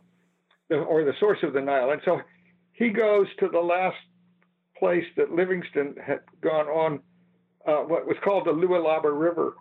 [0.69, 1.91] or the source of the Nile.
[1.91, 2.21] And so
[2.71, 3.97] he goes to the last
[4.77, 6.99] place that Livingstone had gone on,
[7.67, 9.55] uh, what was called the Lualaba River,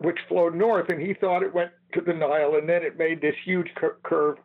[0.00, 3.22] which flowed north, and he thought it went to the Nile, and then it made
[3.22, 4.36] this huge cur- curve.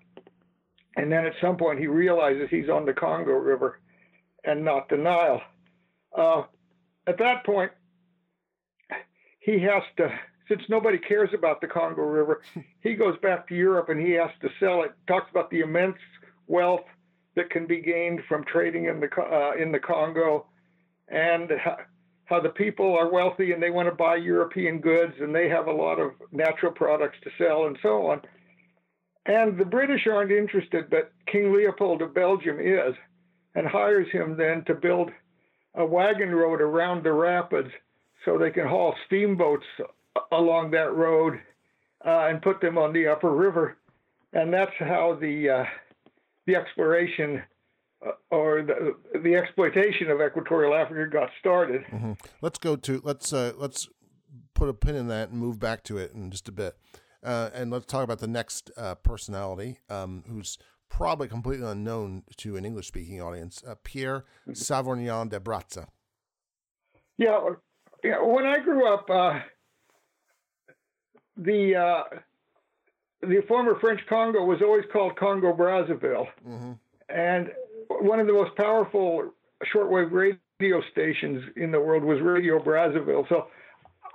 [0.95, 3.79] And then at some point, he realizes he's on the Congo River
[4.43, 5.41] and not the Nile.
[6.17, 6.43] Uh,
[7.07, 7.71] at that point,
[9.39, 10.11] he has to,
[10.47, 12.41] since nobody cares about the Congo River,
[12.81, 14.91] he goes back to Europe and he has to sell it.
[15.07, 15.97] Talks about the immense
[16.47, 16.85] wealth
[17.35, 20.47] that can be gained from trading in the uh, in the Congo,
[21.07, 21.77] and how,
[22.25, 25.67] how the people are wealthy and they want to buy European goods and they have
[25.67, 28.21] a lot of natural products to sell and so on.
[29.25, 32.95] And the British aren't interested, but King Leopold of Belgium is,
[33.55, 35.11] and hires him then to build
[35.75, 37.69] a wagon road around the rapids
[38.25, 39.65] so they can haul steamboats
[40.31, 41.39] along that road
[42.05, 43.77] uh, and put them on the upper river.
[44.33, 45.65] And that's how the uh,
[46.45, 47.41] the exploration
[48.05, 51.83] uh, or the, the exploitation of equatorial Africa got started.
[51.91, 52.13] Mm-hmm.
[52.41, 53.87] Let's go to let's uh, let's
[54.53, 56.75] put a pin in that and move back to it in just a bit,
[57.23, 60.57] uh, and let's talk about the next uh, personality um, who's
[60.89, 65.29] probably completely unknown to an English speaking audience, uh, Pierre mm-hmm.
[65.29, 65.87] De Brazza.
[67.17, 67.49] Yeah,
[68.03, 68.21] yeah.
[68.21, 69.39] When I grew up, uh,
[71.37, 72.03] the
[73.21, 76.27] the former French Congo was always called Congo Brazzaville.
[76.47, 76.71] Mm-hmm.
[77.09, 77.51] And
[77.89, 79.31] one of the most powerful
[79.73, 83.27] shortwave radio stations in the world was Radio Brazzaville.
[83.29, 83.47] So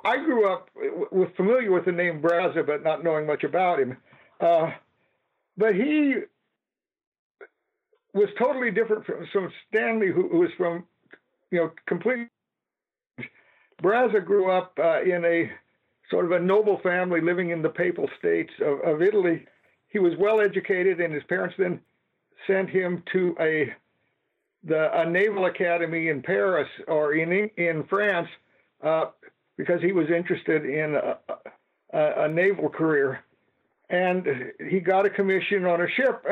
[0.05, 0.69] I grew up
[1.11, 3.97] with familiar with the name Brazza, but not knowing much about him.
[4.41, 4.71] Uh,
[5.57, 6.17] but he
[8.13, 10.85] was totally different from, Stanley, who, who was from,
[11.51, 12.29] you know, completely.
[13.83, 15.51] Brazza grew up uh, in a
[16.11, 19.47] sort of a noble family living in the Papal States of, of Italy.
[19.89, 21.81] He was well educated, and his parents then
[22.47, 23.73] sent him to a
[24.67, 28.29] the a naval academy in Paris or in in France
[28.83, 29.07] uh,
[29.57, 31.19] because he was interested in a,
[31.93, 33.25] a, a, naval career,
[33.91, 34.27] and
[34.69, 36.25] he got a commission on a ship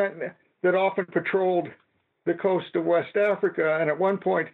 [0.63, 1.69] that often patrolled
[2.27, 3.79] the coast of West Africa.
[3.81, 4.49] And at one point,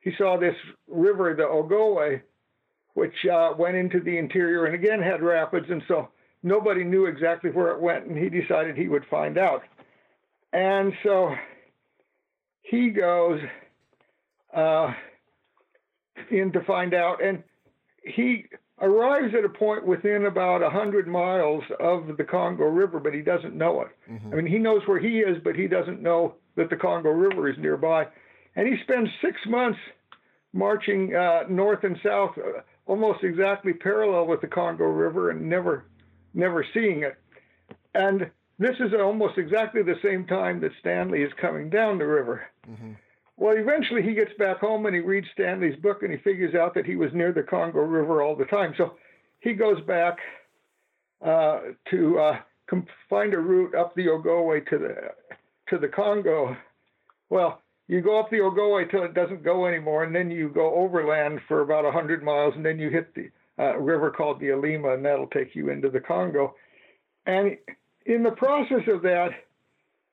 [0.00, 0.54] he saw this
[0.88, 2.20] river, the Ogowe,
[2.94, 6.08] which uh, went into the interior and again had rapids, and so
[6.42, 9.62] nobody knew exactly where it went, and he decided he would find out.
[10.52, 11.34] And so
[12.62, 13.40] he goes
[14.54, 14.92] uh,
[16.30, 17.42] in to find out, and
[18.04, 18.46] he
[18.80, 23.54] arrives at a point within about 100 miles of the Congo River, but he doesn't
[23.54, 23.88] know it.
[24.10, 24.32] Mm-hmm.
[24.32, 27.48] I mean, he knows where he is, but he doesn't know that the Congo River
[27.48, 28.06] is nearby.
[28.56, 29.78] And he spends six months
[30.52, 35.84] marching uh, north and south, uh, almost exactly parallel with the Congo River, and never,
[36.34, 37.16] never seeing it.
[37.94, 42.42] And this is almost exactly the same time that Stanley is coming down the river.
[42.68, 42.92] Mm-hmm.
[43.40, 46.74] Well, eventually he gets back home and he reads Stanley's book and he figures out
[46.74, 48.74] that he was near the Congo River all the time.
[48.76, 48.96] So
[49.40, 50.18] he goes back
[51.24, 54.94] uh, to uh, com- find a route up the Ogowe to the
[55.70, 56.54] to the Congo.
[57.30, 60.74] Well, you go up the Ogowe till it doesn't go anymore, and then you go
[60.74, 64.92] overland for about 100 miles, and then you hit the uh, river called the Alima,
[64.92, 66.54] and that'll take you into the Congo.
[67.24, 67.56] And
[68.04, 69.30] in the process of that,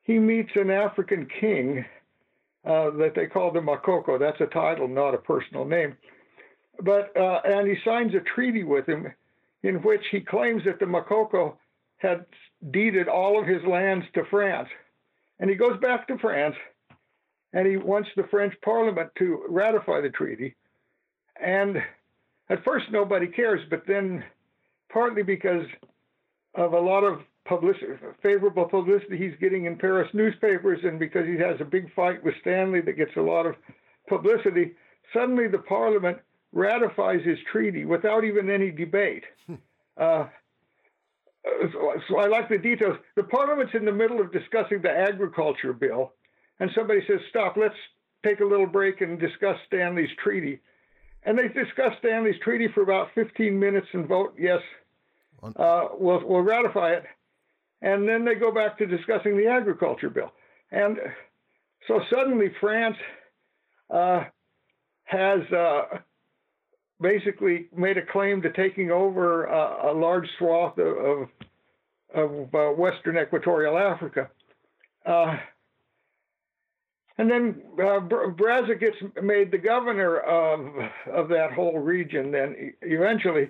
[0.04, 1.84] he meets an African king
[2.68, 4.20] uh, that they call the Makoko.
[4.20, 5.96] That's a title, not a personal name.
[6.82, 9.08] But uh, and he signs a treaty with him,
[9.64, 11.56] in which he claims that the Makoko
[11.98, 12.26] had
[12.72, 14.70] deeded all of his lands to France,
[15.40, 16.56] and he goes back to France,
[17.54, 20.56] and he wants the French Parliament to ratify the treaty.
[21.42, 21.78] And
[22.50, 24.24] at first nobody cares, but then
[24.92, 25.66] partly because
[26.56, 31.38] of a lot of publicity, favorable publicity he's getting in Paris newspapers, and because he
[31.38, 33.56] has a big fight with Stanley that gets a lot of
[34.08, 34.74] publicity,
[35.14, 36.18] suddenly the Parliament
[36.52, 39.24] ratifies his treaty without even any debate.
[40.00, 40.28] Uh,
[41.74, 42.98] so, so I like the details.
[43.16, 46.14] The Parliament's in the middle of discussing the agriculture bill,
[46.60, 47.58] and somebody says, "Stop!
[47.58, 47.74] Let's
[48.24, 50.60] take a little break and discuss Stanley's treaty."
[51.24, 54.62] And they discuss Stanley's treaty for about 15 minutes and vote yes.
[55.42, 57.06] Uh, we'll, we'll ratify it
[57.82, 60.32] and then they go back to discussing the agriculture bill.
[60.72, 60.98] And
[61.88, 62.98] so suddenly France
[63.94, 64.26] uh,
[65.06, 66.00] has uh,
[67.00, 71.30] basically made a claim to taking over uh, a large swath of, of,
[72.14, 74.30] of uh, Western Equatorial Africa.
[75.06, 75.38] Uh,
[77.20, 80.60] and then uh, Brazza gets made the governor of
[81.12, 82.32] of that whole region.
[82.32, 83.50] Then eventually,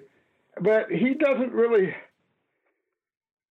[0.62, 1.94] but he doesn't really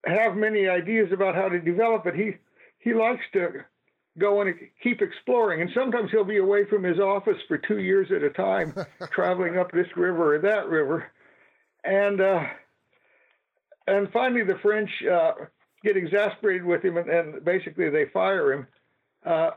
[0.05, 2.15] have many ideas about how to develop it.
[2.15, 2.33] He
[2.79, 3.63] he likes to
[4.17, 8.11] go and keep exploring, and sometimes he'll be away from his office for two years
[8.11, 8.73] at a time,
[9.11, 11.11] traveling up this river or that river,
[11.83, 12.43] and uh,
[13.87, 15.33] and finally the French uh,
[15.83, 18.67] get exasperated with him, and, and basically they fire him.
[19.25, 19.51] Uh,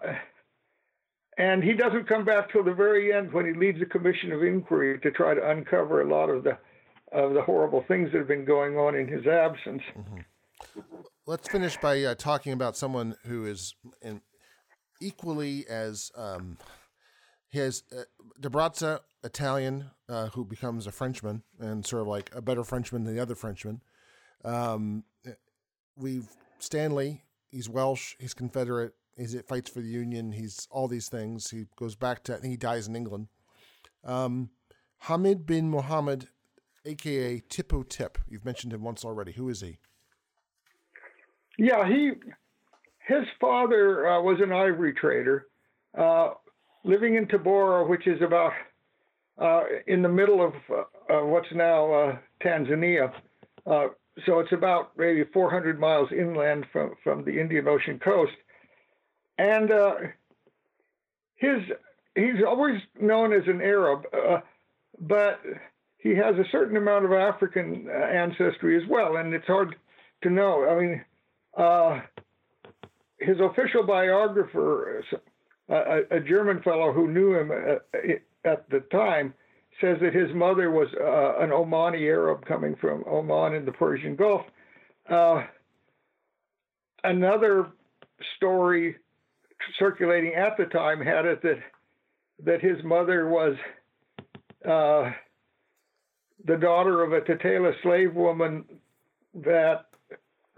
[1.36, 4.42] and he doesn't come back till the very end when he leads a commission of
[4.42, 6.58] inquiry to try to uncover a lot of the
[7.12, 9.82] of the horrible things that have been going on in his absence.
[9.96, 10.18] Mm-hmm.
[11.26, 14.22] Let's finish by uh, talking about someone who is in,
[15.00, 16.56] equally as um,
[17.50, 18.02] he has uh,
[18.40, 23.04] De Brazza, Italian, uh, who becomes a Frenchman and sort of like a better Frenchman
[23.04, 23.82] than the other Frenchman.
[24.44, 25.04] Um,
[25.96, 27.24] we've Stanley.
[27.50, 28.14] He's Welsh.
[28.18, 28.94] He's Confederate.
[29.16, 30.32] He's it fights for the Union.
[30.32, 31.50] He's all these things.
[31.50, 32.38] He goes back to.
[32.42, 33.28] He dies in England.
[34.04, 34.50] Um,
[35.02, 36.28] Hamid bin Mohammed,
[36.84, 38.18] aka Tippu Tip.
[38.28, 39.32] You've mentioned him once already.
[39.32, 39.78] Who is he?
[41.58, 42.12] Yeah, he.
[43.06, 45.46] His father uh, was an ivory trader,
[45.96, 46.30] uh,
[46.84, 48.52] living in Tabora, which is about
[49.40, 53.12] uh, in the middle of uh, what's now uh, Tanzania.
[53.66, 53.88] Uh,
[54.26, 58.32] so it's about maybe 400 miles inland from, from the Indian Ocean coast.
[59.38, 59.70] And
[61.36, 61.62] his
[62.14, 64.02] he's always known as an Arab,
[65.00, 65.40] but
[65.98, 69.76] he has a certain amount of African ancestry as well, and it's hard
[70.22, 70.68] to know.
[70.68, 71.04] I mean,
[71.58, 72.00] uh,
[73.18, 75.04] his official biographer,
[75.68, 79.34] a, a, German fellow who knew him at, uh, at the time,
[79.80, 84.16] says that his mother was uh, an Omani Arab coming from Oman in the Persian
[84.16, 84.42] Gulf.
[85.10, 85.42] Uh,
[87.04, 87.68] another
[88.36, 88.96] story
[89.78, 91.58] circulating at the time had it that
[92.44, 93.56] that his mother was
[94.64, 95.10] uh,
[96.44, 98.64] the daughter of a Tetela slave woman
[99.34, 99.87] that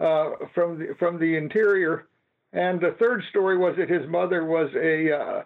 [0.01, 2.07] uh, from the from the interior,
[2.53, 5.43] and the third story was that his mother was a uh,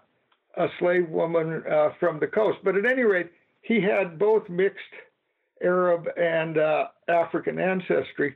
[0.58, 2.60] a slave woman uh, from the coast.
[2.63, 4.80] But at any rate, he had both mixed
[5.62, 8.36] Arab and uh, African ancestry,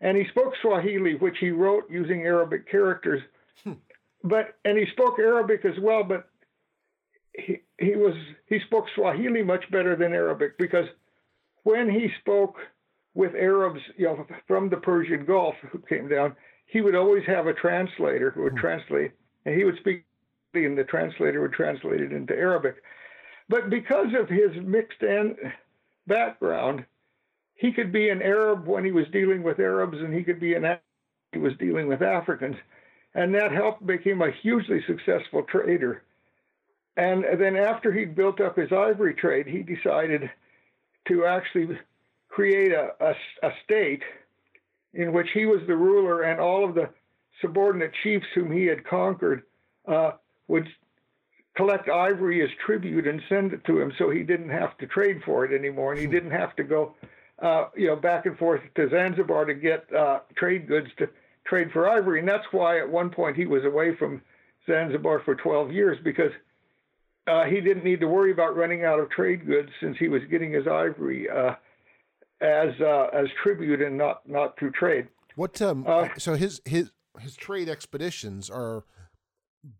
[0.00, 3.22] and he spoke Swahili, which he wrote using Arabic characters.
[3.62, 3.74] Hmm.
[4.24, 6.28] But and he spoke Arabic as well, but
[7.34, 8.14] he he was
[8.46, 10.86] he spoke Swahili much better than Arabic because
[11.64, 12.56] when he spoke
[13.14, 16.34] with Arabs, you know, from the Persian Gulf who came down,
[16.66, 18.60] he would always have a translator who would hmm.
[18.60, 19.12] translate,
[19.44, 20.04] and he would speak,
[20.54, 22.76] and the translator would translate it into Arabic.
[23.48, 25.36] But because of his mixed an-
[26.06, 26.84] background,
[27.54, 30.54] he could be an Arab when he was dealing with Arabs, and he could be
[30.54, 30.78] an
[31.32, 32.56] he was dealing with Africans,
[33.14, 36.02] and that helped make him a hugely successful trader.
[36.96, 40.30] And then after he'd built up his ivory trade, he decided
[41.08, 41.78] to actually
[42.32, 43.14] create a, a,
[43.46, 44.02] a state
[44.94, 46.88] in which he was the ruler and all of the
[47.42, 49.42] subordinate chiefs whom he had conquered
[49.86, 50.12] uh,
[50.48, 50.66] would
[51.54, 55.20] collect ivory as tribute and send it to him so he didn't have to trade
[55.26, 56.12] for it anymore and he hmm.
[56.12, 56.94] didn't have to go
[57.42, 61.08] uh, you know back and forth to Zanzibar to get uh, trade goods to
[61.46, 64.22] trade for ivory and that's why at one point he was away from
[64.66, 66.32] Zanzibar for 12 years because
[67.26, 70.22] uh, he didn't need to worry about running out of trade goods since he was
[70.30, 71.54] getting his ivory uh,
[72.42, 75.08] as uh, as tribute and not not through trade.
[75.36, 78.84] What um, uh, so his his his trade expeditions are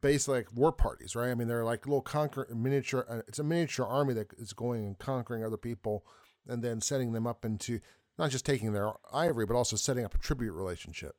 [0.01, 1.31] basically like war parties, right?
[1.31, 3.05] I mean, they're like little conquer miniature.
[3.09, 6.05] Uh, it's a miniature army that is going and conquering other people,
[6.47, 7.81] and then setting them up into
[8.19, 11.17] not just taking their ivory, but also setting up a tribute relationship.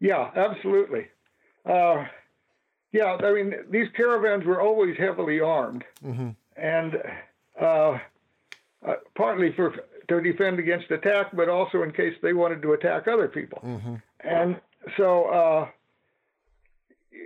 [0.00, 1.06] Yeah, absolutely.
[1.64, 2.04] Uh,
[2.92, 6.30] yeah, I mean, these caravans were always heavily armed, mm-hmm.
[6.56, 6.92] and
[7.60, 7.98] uh,
[8.86, 9.74] uh, partly for
[10.20, 13.60] to defend against attack, but also in case they wanted to attack other people.
[13.64, 13.94] Mm-hmm.
[14.24, 14.60] And
[14.96, 15.68] so uh,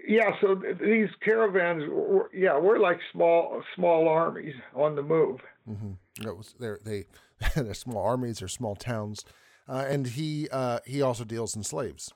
[0.07, 5.41] yeah, so these caravans, were, yeah, we're like small small armies on the move.
[5.69, 6.37] Mm-hmm.
[6.37, 7.07] Was, they're they
[7.55, 9.25] they're small armies or small towns,
[9.69, 12.13] uh, and he uh, he also deals in slaves.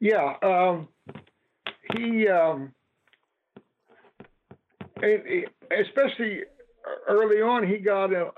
[0.00, 0.88] Yeah, um,
[1.94, 2.74] he um,
[5.70, 6.42] especially
[7.08, 8.30] early on he got uh,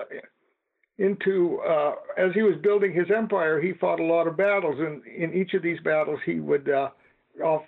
[0.98, 3.60] into uh, as he was building his empire.
[3.60, 6.90] He fought a lot of battles, and in each of these battles he would uh,
[7.42, 7.62] off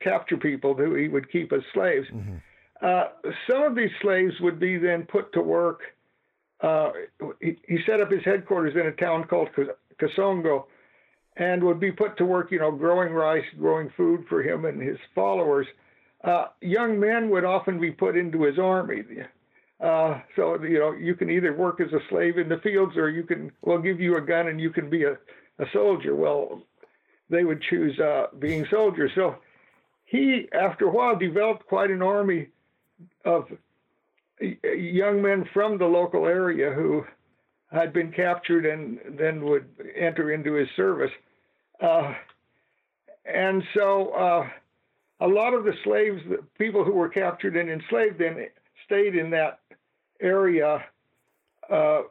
[0.00, 2.06] capture people who he would keep as slaves.
[2.12, 2.36] Mm-hmm.
[2.80, 3.04] Uh,
[3.50, 5.80] some of these slaves would be then put to work.
[6.60, 6.90] Uh,
[7.40, 9.48] he, he, set up his headquarters in a town called
[10.00, 10.64] Kasongo
[11.36, 14.80] and would be put to work, you know, growing rice, growing food for him and
[14.80, 15.66] his followers.
[16.24, 19.02] Uh, young men would often be put into his army.
[19.78, 23.10] Uh, so you know you can either work as a slave in the fields or
[23.10, 25.12] you can we'll give you a gun and you can be a,
[25.58, 26.14] a soldier.
[26.14, 26.62] Well,
[27.28, 29.10] they would choose uh, being soldiers.
[29.14, 29.36] So
[30.06, 32.48] he, after a while, developed quite an army
[33.24, 33.48] of
[34.40, 37.04] young men from the local area who
[37.72, 39.66] had been captured and then would
[39.96, 41.10] enter into his service.
[41.80, 42.14] Uh,
[43.24, 44.48] and so uh,
[45.20, 48.46] a lot of the slaves, the people who were captured and enslaved, then
[48.84, 49.58] stayed in that
[50.20, 50.84] area
[51.70, 52.02] uh,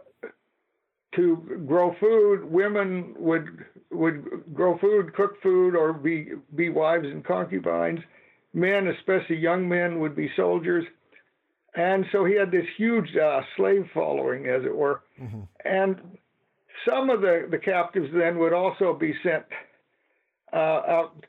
[1.15, 2.43] to grow food.
[2.43, 7.99] Women would would grow food, cook food, or be be wives and concubines.
[8.53, 10.85] Men, especially young men, would be soldiers.
[11.75, 15.01] And so he had this huge uh, slave following, as it were.
[15.21, 15.41] Mm-hmm.
[15.65, 16.17] And
[16.87, 19.43] some of the, the captives then would also be sent
[20.53, 21.25] uh, out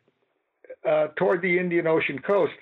[0.88, 2.52] uh, toward the Indian Ocean coast.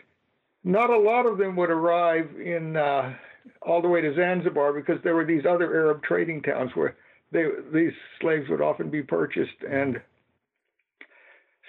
[0.64, 3.14] Not a lot of them would arrive in uh,
[3.62, 6.96] all the way to Zanzibar because there were these other Arab trading towns where
[7.32, 10.00] they, these slaves would often be purchased, and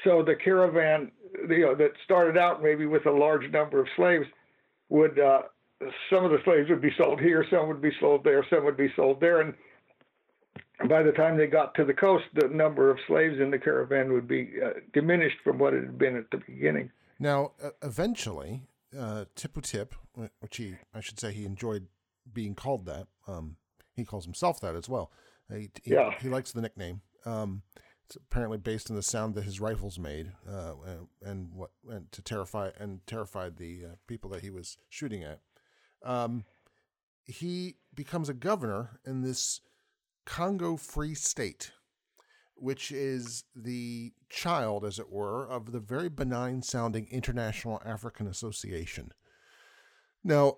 [0.03, 1.11] so the caravan,
[1.49, 4.25] you know, that started out maybe with a large number of slaves,
[4.89, 5.41] would uh,
[6.09, 8.77] some of the slaves would be sold here, some would be sold there, some would
[8.77, 9.53] be sold there, and
[10.87, 14.13] by the time they got to the coast, the number of slaves in the caravan
[14.13, 16.91] would be uh, diminished from what it had been at the beginning.
[17.17, 18.63] Now, eventually,
[18.97, 19.95] uh, Tipu Tip,
[20.39, 21.87] which he, I should say, he enjoyed
[22.31, 23.07] being called that.
[23.27, 23.57] Um,
[23.95, 25.11] he calls himself that as well.
[25.49, 26.11] He, he, yeah.
[26.19, 27.01] he likes the nickname.
[27.25, 27.63] Um,
[28.05, 32.11] it's apparently based on the sound that his rifles made, uh, and, and, what and
[32.11, 35.39] to terrify and terrified the uh, people that he was shooting at.
[36.03, 36.45] Um,
[37.23, 39.61] he becomes a governor in this
[40.25, 41.71] Congo Free State,
[42.55, 49.11] which is the child, as it were, of the very benign sounding International African Association.
[50.23, 50.57] Now,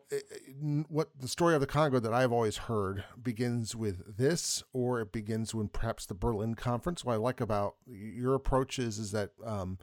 [0.88, 5.12] what the story of the Congo that I've always heard begins with this, or it
[5.12, 7.04] begins when perhaps the Berlin Conference.
[7.04, 9.78] What I like about your approach is, is that um,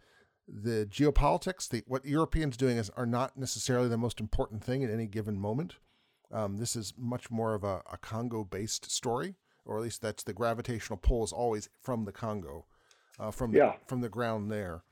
[0.49, 4.91] the geopolitics, the, what Europeans doing is are not necessarily the most important thing at
[4.91, 5.75] any given moment.
[6.33, 9.35] Um, this is much more of a, a Congo-based story,
[9.65, 12.67] or at least that's the gravitational pull is always from the Congo,
[13.19, 13.73] uh, from yeah.
[13.73, 14.83] the, from the ground there.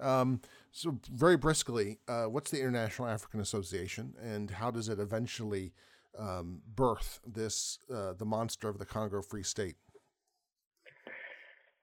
[0.00, 0.40] Um,
[0.72, 5.72] so, very briskly, uh, what's the International African Association, and how does it eventually
[6.18, 9.76] um, birth this uh, the monster of the Congo Free State?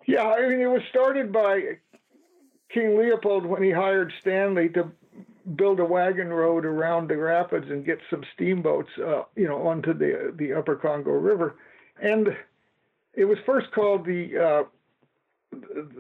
[0.08, 1.80] Yeah, I mean, it was started by
[2.74, 4.91] King Leopold when he hired Stanley to
[5.56, 9.93] build a wagon road around the rapids and get some steamboats, uh, you know, onto
[9.93, 11.56] the the Upper Congo River,
[12.02, 12.30] and
[13.14, 14.64] it was first called the uh,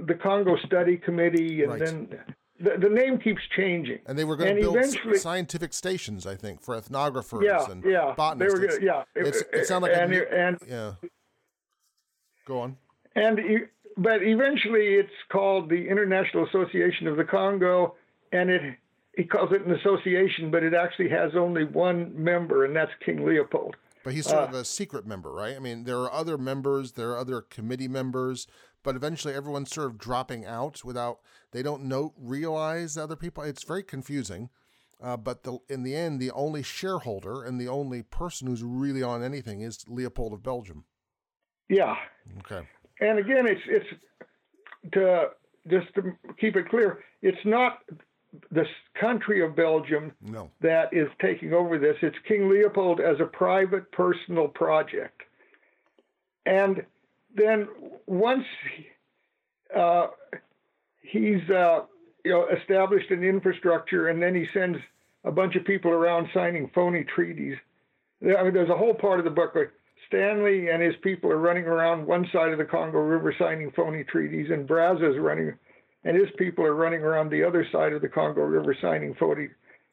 [0.05, 1.79] the Congo Study Committee, and right.
[1.79, 2.19] then
[2.59, 3.99] the, the, name keeps changing.
[4.05, 8.13] And they were going to build scientific stations, I think, for ethnographers yeah, and yeah,
[8.15, 8.53] botanists.
[8.53, 10.91] They were gonna, yeah, it's, it sounded like and, a, and yeah.
[12.45, 12.77] Go on.
[13.15, 13.39] And
[13.97, 17.95] but eventually, it's called the International Association of the Congo,
[18.31, 18.61] and it
[19.15, 23.25] he calls it an association, but it actually has only one member, and that's King
[23.25, 23.75] Leopold.
[24.03, 25.55] But he's sort uh, of a secret member, right?
[25.55, 28.47] I mean, there are other members, there are other committee members,
[28.83, 31.19] but eventually everyone's sort of dropping out without
[31.51, 33.43] they don't know realize other people.
[33.43, 34.49] It's very confusing.
[35.01, 39.03] Uh, but the, in the end, the only shareholder and the only person who's really
[39.03, 40.85] on anything is Leopold of Belgium.
[41.69, 41.95] Yeah.
[42.39, 42.67] Okay.
[42.99, 43.85] And again, it's it's
[44.93, 45.29] to
[45.67, 47.79] just to keep it clear, it's not
[48.51, 48.65] the
[48.99, 50.49] country of Belgium no.
[50.61, 51.95] that is taking over this.
[52.01, 55.21] It's King Leopold as a private personal project.
[56.45, 56.85] And
[57.35, 57.67] then
[58.05, 58.45] once
[59.75, 60.07] uh,
[61.01, 61.81] he's uh,
[62.23, 64.77] you know established an infrastructure, and then he sends
[65.23, 67.57] a bunch of people around signing phony treaties.
[68.21, 69.73] I mean, there's a whole part of the book where
[70.07, 74.03] Stanley and his people are running around one side of the Congo River signing phony
[74.03, 75.53] treaties, and Brazza is running,
[76.03, 79.49] and his people are running around the other side of the Congo River signing phony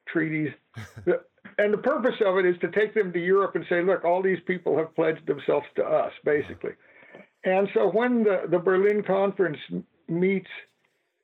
[0.09, 0.51] treaties.
[1.59, 4.23] and the purpose of it is to take them to Europe and say, look, all
[4.23, 6.73] these people have pledged themselves to us, basically.
[6.73, 7.21] Uh-huh.
[7.45, 9.59] And so when the, the Berlin Conference
[10.09, 10.49] meets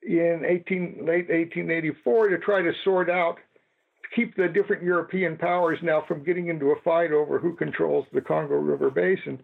[0.02, 5.78] in 18, late 1884 to try to sort out, to keep the different European powers
[5.82, 9.42] now from getting into a fight over who controls the Congo River Basin,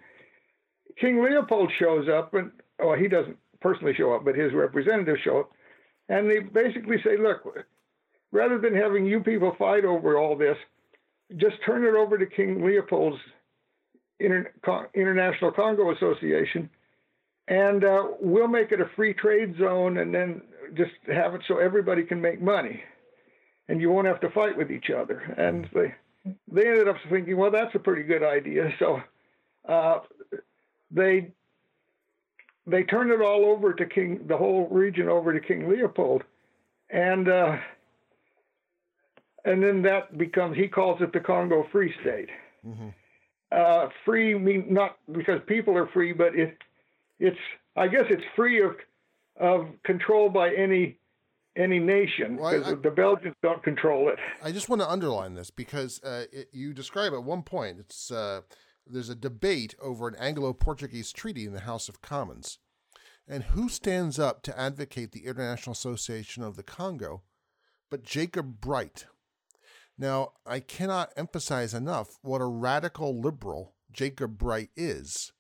[1.00, 5.40] King Leopold shows up, and well, he doesn't personally show up, but his representatives show
[5.40, 5.50] up,
[6.08, 7.44] and they basically say, look,
[8.32, 10.56] rather than having you people fight over all this,
[11.36, 13.18] just turn it over to King Leopold's
[14.20, 14.52] Inter-
[14.94, 16.70] International Congo Association,
[17.48, 20.42] and uh, we'll make it a free trade zone, and then
[20.74, 22.82] just have it so everybody can make money,
[23.68, 25.20] and you won't have to fight with each other.
[25.36, 25.94] And they
[26.50, 28.72] they ended up thinking, well, that's a pretty good idea.
[28.78, 29.00] So
[29.68, 30.00] uh,
[30.90, 31.32] they
[32.66, 36.22] they turned it all over to King, the whole region over to King Leopold,
[36.90, 37.56] and uh,
[39.44, 42.28] and then that becomes he calls it the Congo Free State.
[42.66, 42.88] Mm-hmm.
[43.52, 46.58] Uh, free mean not because people are free, but it
[47.18, 47.38] it's
[47.76, 48.76] I guess it's free of
[49.38, 50.98] of control by any
[51.56, 54.18] any nation because well, the Belgians don't control it.
[54.42, 58.10] I just want to underline this because uh, it, you describe at one point it's
[58.10, 58.42] uh,
[58.86, 62.58] there's a debate over an Anglo-Portuguese treaty in the House of Commons,
[63.26, 67.22] and who stands up to advocate the International Association of the Congo,
[67.90, 69.06] but Jacob Bright.
[69.98, 75.32] Now, I cannot emphasize enough what a radical liberal Jacob Bright is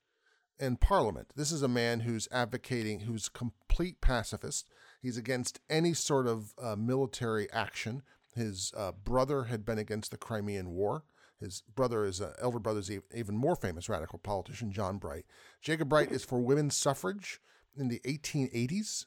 [0.58, 1.28] in Parliament.
[1.36, 4.66] This is a man who's advocating, who's complete pacifist
[5.06, 8.02] He's against any sort of uh, military action.
[8.34, 11.04] His uh, brother had been against the Crimean War.
[11.40, 15.26] His brother is uh, elder brother is even more famous radical politician John Bright.
[15.60, 17.40] Jacob Bright is for women's suffrage
[17.76, 19.04] in the 1880s,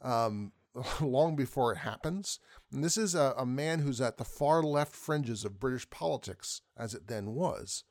[0.00, 0.52] um,
[1.00, 2.40] long before it happens.
[2.72, 6.62] And this is a, a, man who's at the far left fringes of British politics,
[6.76, 7.84] as it then was,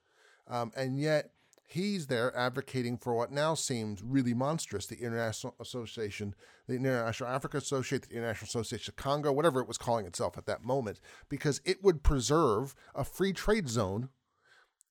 [0.48, 1.32] um, and yet
[1.68, 6.34] he's there advocating for what now seems really monstrous the International Association,
[6.66, 10.46] the International Africa Association, the International Association of Congo, whatever it was calling itself at
[10.46, 14.10] that moment, because it would preserve a free trade zone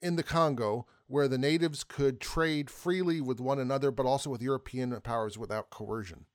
[0.02, 4.42] in the Congo where the natives could trade freely with one another, but also with
[4.42, 6.26] European powers without coercion.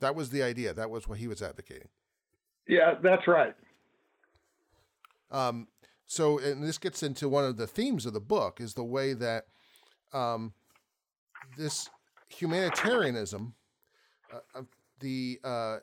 [0.00, 0.72] That was the idea.
[0.72, 1.88] That was what he was advocating.
[2.66, 3.54] Yeah, that's right.
[5.30, 5.68] Um,
[6.06, 9.12] so, and this gets into one of the themes of the book is the way
[9.12, 9.44] that
[10.14, 10.52] um,
[11.56, 11.90] this
[12.28, 13.54] humanitarianism,
[14.32, 14.62] uh,
[15.00, 15.76] the uh,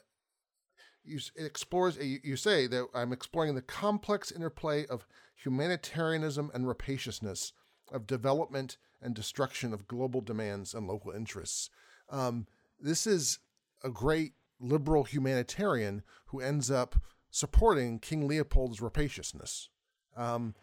[1.04, 1.98] you, it explores.
[1.98, 5.06] You, you say that I'm exploring the complex interplay of
[5.36, 7.54] humanitarianism and rapaciousness,
[7.92, 11.70] of development and destruction of global demands and local interests.
[12.10, 12.48] Um,
[12.80, 13.40] this is
[13.84, 16.96] a great liberal humanitarian who ends up
[17.32, 19.70] supporting King Leopold's rapaciousness.
[20.16, 20.54] Um,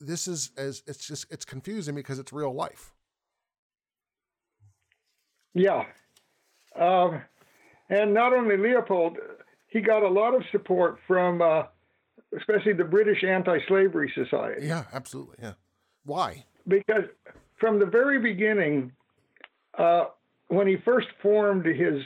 [0.00, 2.92] this is as it's just it's confusing because it's real life.
[5.56, 5.84] Yeah.
[6.78, 7.22] Um,
[7.88, 9.16] and not only Leopold,
[9.68, 11.62] he got a lot of support from, uh,
[12.36, 14.66] especially the British Anti-Slavery Society.
[14.66, 15.36] Yeah, absolutely.
[15.40, 15.54] Yeah.
[16.04, 16.44] Why?
[16.68, 17.04] Because
[17.58, 18.92] from the very beginning,
[19.78, 20.04] uh,
[20.48, 22.02] when he first formed his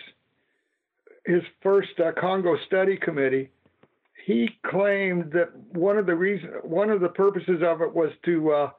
[1.27, 3.51] his first uh, Congo Study Committee,
[4.25, 8.51] he claimed that one of the reason, one of the purposes of it was to
[8.53, 8.71] uh,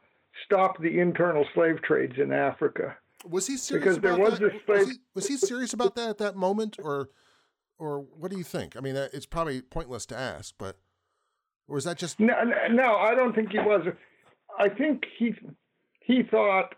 [0.46, 2.98] stop the internal slave trades in Africa.
[3.30, 3.84] Was he serious?
[3.84, 4.54] Because there was that?
[4.54, 7.10] this was he, was he serious about that at that moment, or
[7.78, 8.76] or what do you think?
[8.78, 10.78] I mean, it's probably pointless to ask, but
[11.68, 12.34] or was that just no?
[12.70, 13.86] No, I don't think he was.
[14.60, 15.34] I think he
[16.00, 16.74] he thought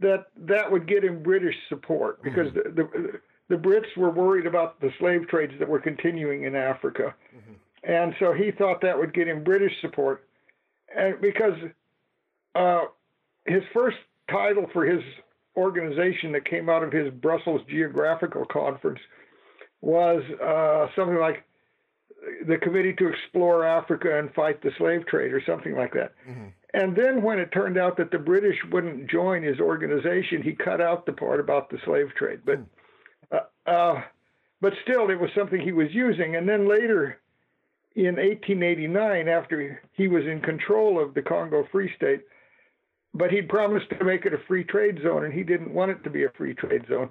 [0.00, 2.74] that that would get him British support because mm-hmm.
[2.74, 7.14] the, the, the Brits were worried about the slave trades that were continuing in Africa,
[7.34, 7.92] mm-hmm.
[7.92, 10.24] and so he thought that would get him British support,
[10.96, 11.54] and because
[12.54, 12.82] uh,
[13.46, 13.96] his first
[14.30, 15.02] title for his
[15.56, 19.00] organization that came out of his Brussels Geographical Conference
[19.80, 21.44] was uh, something like
[22.46, 26.12] the Committee to Explore Africa and Fight the Slave Trade, or something like that.
[26.28, 26.48] Mm-hmm.
[26.74, 30.80] And then when it turned out that the British wouldn't join his organization, he cut
[30.80, 32.40] out the part about the slave trade.
[32.46, 32.66] But mm.
[33.30, 34.02] uh, uh,
[34.60, 36.36] but still, it was something he was using.
[36.36, 37.20] And then later,
[37.94, 42.20] in 1889, after he was in control of the Congo Free State,
[43.14, 46.02] but he'd promised to make it a free trade zone, and he didn't want it
[46.04, 47.10] to be a free trade zone.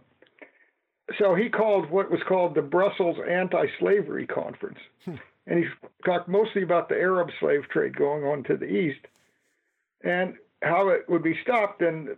[1.20, 4.80] So he called what was called the Brussels Anti Slavery Conference.
[5.06, 5.16] Hmm.
[5.48, 5.66] And he
[6.06, 9.00] talked mostly about the Arab slave trade going on to the east
[10.04, 11.82] and how it would be stopped.
[11.82, 12.10] And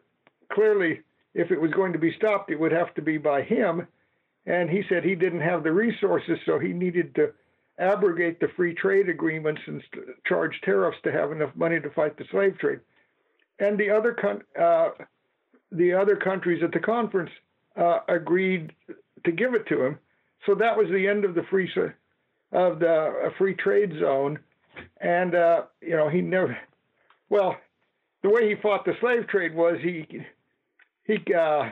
[0.52, 1.02] clearly,
[1.34, 3.88] if it was going to be stopped, it would have to be by him.
[4.46, 7.32] And he said he didn't have the resources, so he needed to
[7.80, 9.82] abrogate the free trade agreements and
[10.28, 12.82] charge tariffs to have enough money to fight the slave trade
[13.60, 14.90] and the other con- uh,
[15.72, 17.32] the other countries at the conference
[17.76, 18.74] uh, agreed
[19.26, 20.00] to give it to him.
[20.46, 21.70] So that was the end of the free
[22.52, 24.40] of the uh, free trade zone,
[25.02, 26.58] and uh, you know he never.
[27.30, 27.56] Well,
[28.22, 30.06] the way he fought the slave trade was he
[31.06, 31.70] he uh,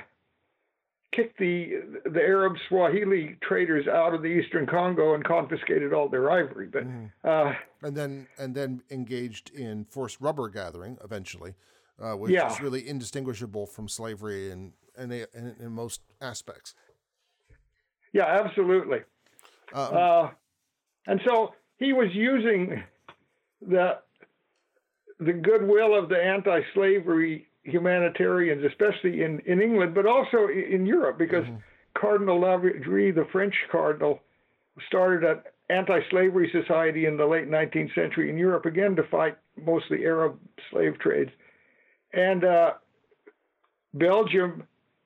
[1.11, 6.31] kicked the the Arab Swahili traders out of the eastern Congo and confiscated all their
[6.31, 6.67] ivory.
[6.67, 7.11] But mm.
[7.23, 11.55] uh, and then and then engaged in forced rubber gathering eventually,
[12.01, 12.51] uh, which yeah.
[12.51, 15.25] is really indistinguishable from slavery in in,
[15.69, 16.75] most aspects.
[18.13, 18.99] Yeah, absolutely.
[19.73, 20.29] Um, uh,
[21.07, 22.83] and so he was using
[23.61, 23.99] the
[25.19, 31.45] the goodwill of the anti-slavery humanitarians, especially in, in England, but also in Europe, because
[31.45, 31.57] mm-hmm.
[31.95, 34.19] Cardinal Lavigerie, the French cardinal,
[34.87, 40.05] started an anti-slavery society in the late 19th century in Europe again to fight mostly
[40.05, 40.39] Arab
[40.71, 41.31] slave trades,
[42.13, 42.71] and uh,
[43.93, 44.63] Belgium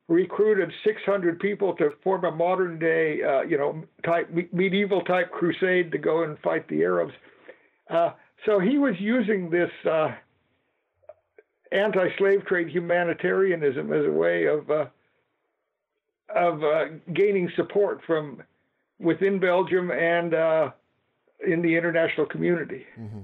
[0.07, 5.91] recruited 600 people to form a modern day, uh, you know, type medieval type crusade
[5.91, 7.13] to go and fight the Arabs.
[7.89, 8.11] Uh,
[8.45, 10.09] so he was using this uh,
[11.71, 14.85] anti-slave trade humanitarianism as a way of uh,
[16.29, 18.41] of uh, gaining support from
[18.99, 20.71] within Belgium and uh,
[21.45, 22.85] in the international community.
[22.99, 23.21] Mm-hmm.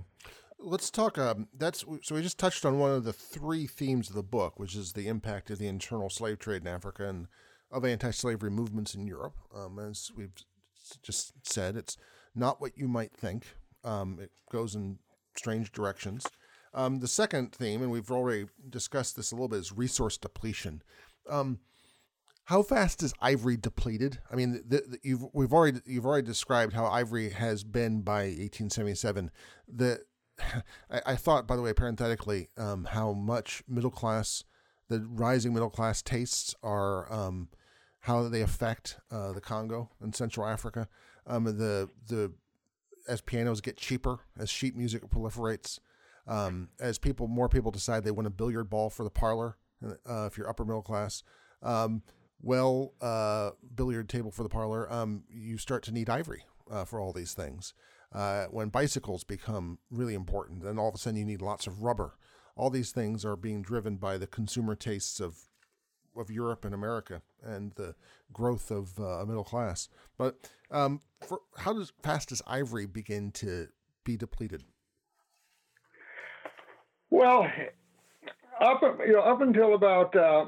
[0.59, 1.17] Let's talk.
[1.17, 4.59] Um, that's so we just touched on one of the three themes of the book,
[4.59, 7.27] which is the impact of the internal slave trade in Africa and
[7.71, 9.35] of anti-slavery movements in Europe.
[9.55, 10.33] Um, as we've
[11.01, 11.97] just said, it's
[12.35, 13.55] not what you might think.
[13.83, 14.99] Um, it goes in
[15.35, 16.25] strange directions.
[16.73, 20.81] Um, the second theme, and we've already discussed this a little bit, is resource depletion.
[21.29, 21.59] Um,
[22.45, 24.19] how fast is ivory depleted?
[24.31, 28.23] I mean, the, the, you've we've already you've already described how ivory has been by
[28.23, 29.31] 1877.
[29.67, 30.01] The
[30.89, 34.43] I, I thought, by the way, parenthetically, um, how much middle class,
[34.89, 37.49] the rising middle class tastes are, um,
[38.01, 40.87] how they affect uh, the Congo and Central Africa.
[41.27, 42.33] Um, the the
[43.07, 45.79] as pianos get cheaper, as sheet music proliferates,
[46.27, 50.25] um, as people more people decide they want a billiard ball for the parlor, uh,
[50.25, 51.23] if you're upper middle class,
[51.63, 52.03] um,
[52.41, 56.99] well, uh, billiard table for the parlor, um, you start to need ivory uh, for
[56.99, 57.73] all these things.
[58.11, 61.83] Uh, when bicycles become really important, then all of a sudden you need lots of
[61.83, 62.17] rubber.
[62.55, 65.37] All these things are being driven by the consumer tastes of
[66.17, 67.95] of Europe and America and the
[68.33, 69.87] growth of uh, a middle class.
[70.17, 73.69] But um, for, how does fast does ivory begin to
[74.03, 74.65] be depleted?
[77.11, 77.45] Well,
[78.59, 80.45] up you know up until about uh,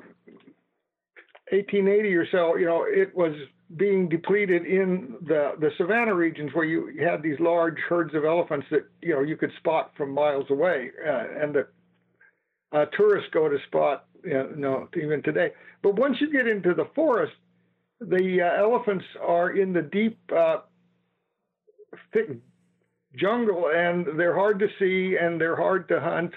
[1.52, 3.34] 1880 or so, you know, it was
[3.76, 8.66] being depleted in the, the savannah regions where you had these large herds of elephants
[8.72, 11.68] that you know you could spot from miles away, uh, and the
[12.72, 15.52] uh, tourists go to spot you know even today.
[15.82, 17.34] But once you get into the forest,
[18.00, 20.60] the uh, elephants are in the deep, uh,
[22.14, 22.30] thick
[23.16, 26.32] jungle, and they're hard to see and they're hard to hunt,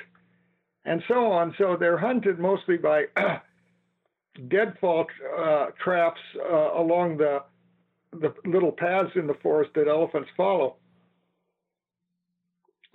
[0.86, 1.54] and so on.
[1.58, 3.06] So they're hunted mostly by
[4.48, 5.06] deadfall
[5.38, 7.42] uh, traps uh, along the
[8.12, 10.76] the little paths in the forest that elephants follow,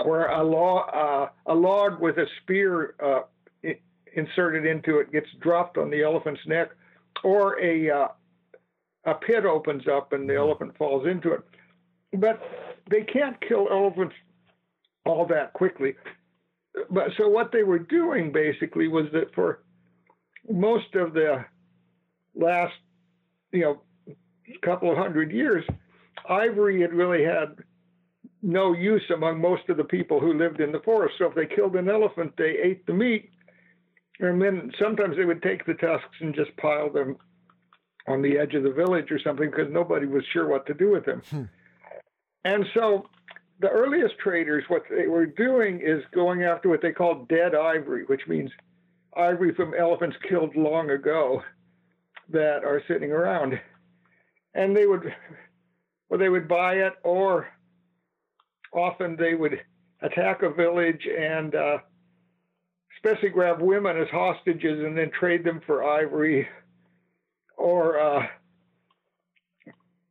[0.04, 3.20] where a log, uh, a log with a spear uh,
[4.16, 6.72] inserted into it gets dropped on the elephant's neck,
[7.24, 8.08] or a uh,
[9.06, 10.42] a pit opens up and the mm-hmm.
[10.42, 11.42] elephant falls into it.
[12.14, 12.42] But
[12.89, 14.16] they can't kill elephants
[15.06, 15.96] all that quickly.
[16.89, 19.63] But so what they were doing basically was that for
[20.49, 21.45] most of the
[22.36, 22.74] last,
[23.51, 23.82] you know,
[24.61, 25.65] couple of hundred years,
[26.28, 27.55] ivory had really had
[28.41, 31.15] no use among most of the people who lived in the forest.
[31.17, 33.30] So if they killed an elephant, they ate the meat,
[34.19, 37.17] and then sometimes they would take the tusks and just pile them
[38.07, 40.91] on the edge of the village or something because nobody was sure what to do
[40.91, 41.22] with them.
[41.30, 41.43] Hmm.
[42.43, 43.05] And so
[43.62, 48.03] the earliest traders, what they were doing is going after what they called dead ivory,
[48.05, 48.49] which means
[49.16, 51.43] ivory from elephants killed long ago
[52.30, 53.59] that are sitting around.
[54.55, 55.14] And they would,
[56.09, 57.47] well, they would buy it, or
[58.74, 59.62] often they would
[60.01, 61.78] attack a village and uh,
[62.97, 66.47] especially grab women as hostages and then trade them for ivory
[67.57, 68.26] or uh,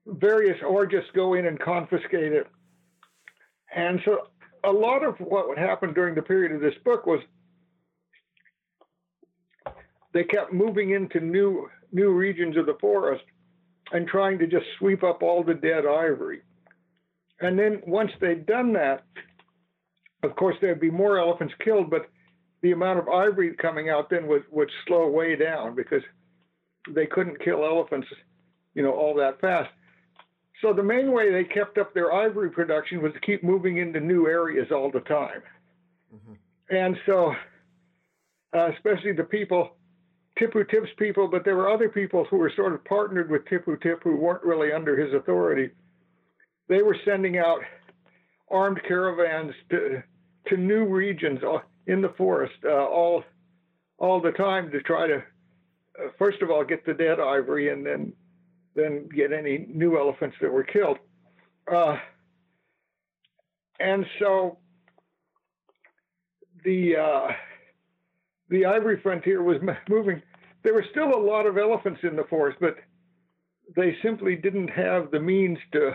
[0.06, 2.46] various, or just go in and confiscate it.
[3.74, 4.18] And so
[4.64, 7.20] a lot of what would happen during the period of this book was
[10.12, 13.24] they kept moving into new new regions of the forest
[13.92, 16.42] and trying to just sweep up all the dead ivory.
[17.40, 19.04] And then once they'd done that,
[20.22, 22.08] of course there'd be more elephants killed, but
[22.62, 26.02] the amount of ivory coming out then would, would slow way down because
[26.94, 28.06] they couldn't kill elephants,
[28.74, 29.70] you know, all that fast.
[30.62, 34.00] So the main way they kept up their ivory production was to keep moving into
[34.00, 35.42] new areas all the time.
[36.14, 36.74] Mm-hmm.
[36.76, 37.34] And so,
[38.54, 39.76] uh, especially the people
[40.40, 43.80] Tipu Tip's people, but there were other people who were sort of partnered with Tipu
[43.82, 45.70] Tip who weren't really under his authority.
[46.68, 47.60] They were sending out
[48.50, 50.02] armed caravans to
[50.46, 53.22] to new regions uh, in the forest uh, all
[53.98, 57.84] all the time to try to uh, first of all get the dead ivory and
[57.84, 58.12] then
[58.74, 60.98] then get any new elephants that were killed.
[61.70, 61.96] Uh,
[63.78, 64.58] and so
[66.64, 67.28] the uh,
[68.48, 69.58] the ivory frontier was
[69.88, 70.22] moving.
[70.62, 72.76] There were still a lot of elephants in the forest, but
[73.74, 75.92] they simply didn't have the means to,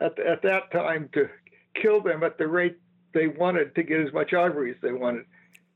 [0.00, 1.28] at, at that time, to
[1.80, 2.76] kill them at the rate
[3.14, 5.24] they wanted to get as much ivory as they wanted.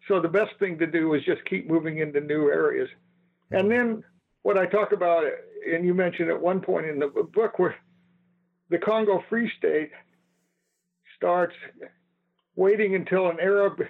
[0.08, 2.88] So the best thing to do was just keep moving into new areas.
[3.50, 4.02] And then
[4.42, 5.24] what I talk about,
[5.66, 7.76] and you mentioned at one point in the book, where
[8.70, 9.90] the Congo Free State
[11.16, 11.54] starts
[12.56, 13.80] waiting until an Arab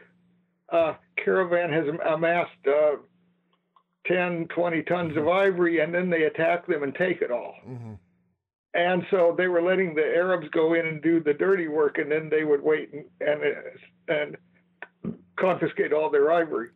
[0.71, 2.97] uh, caravan has amassed uh,
[4.07, 7.55] 10, 20 tons of ivory, and then they attack them and take it all.
[7.69, 7.95] Mm-hmm.
[8.75, 12.11] And so they were letting the Arabs go in and do the dirty work, and
[12.11, 14.37] then they would wait and and,
[15.05, 16.71] and confiscate all their ivory.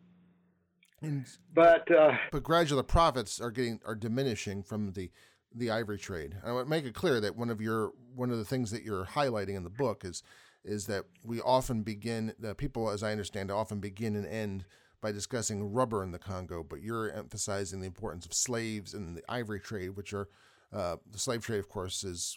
[1.07, 5.11] And, but uh, but gradually the profits are getting are diminishing from the
[5.55, 6.37] the ivory trade.
[6.45, 8.83] I want to make it clear that one of your one of the things that
[8.83, 10.23] you're highlighting in the book is
[10.65, 14.65] is that we often begin the people, as I understand, often begin and end
[15.01, 19.23] by discussing rubber in the Congo, but you're emphasizing the importance of slaves and the
[19.29, 20.29] ivory trade, which are
[20.73, 22.37] uh, the slave trade, of course, has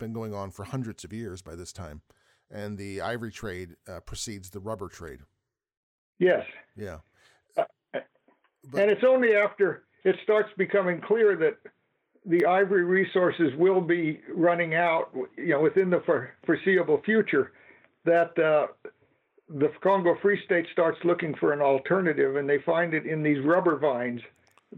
[0.00, 2.02] been going on for hundreds of years by this time,
[2.50, 5.20] and the ivory trade uh, precedes the rubber trade.
[6.18, 6.44] Yes.
[6.76, 6.98] Yeah.
[8.70, 11.58] But, and it's only after it starts becoming clear that
[12.26, 16.02] the ivory resources will be running out, you know, within the
[16.46, 17.52] foreseeable future,
[18.04, 18.68] that uh,
[19.48, 23.44] the Congo Free State starts looking for an alternative, and they find it in these
[23.44, 24.22] rubber vines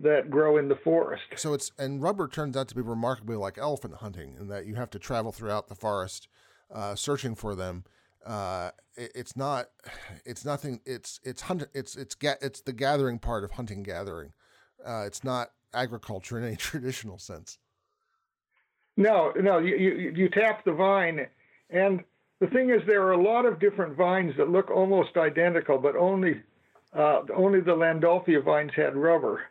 [0.03, 1.23] that grow in the forest.
[1.37, 4.75] So it's and rubber turns out to be remarkably like elephant hunting, in that you
[4.75, 6.29] have to travel throughout the forest
[6.73, 7.85] uh, searching for them.
[8.27, 9.67] Uh, it, it's not,
[10.25, 10.81] it's nothing.
[10.85, 11.65] It's it's hunt.
[11.75, 14.33] It's it's ga- it's the gathering part of hunting gathering.
[14.85, 17.59] Uh, it's not agriculture in any traditional sense.
[18.97, 21.27] No, no, you, you, you tap the vine,
[21.69, 22.03] and
[22.41, 25.97] the thing is, there are a lot of different vines that look almost identical, but
[25.97, 26.43] only
[26.95, 29.43] uh, only the Landolphia vines had rubber,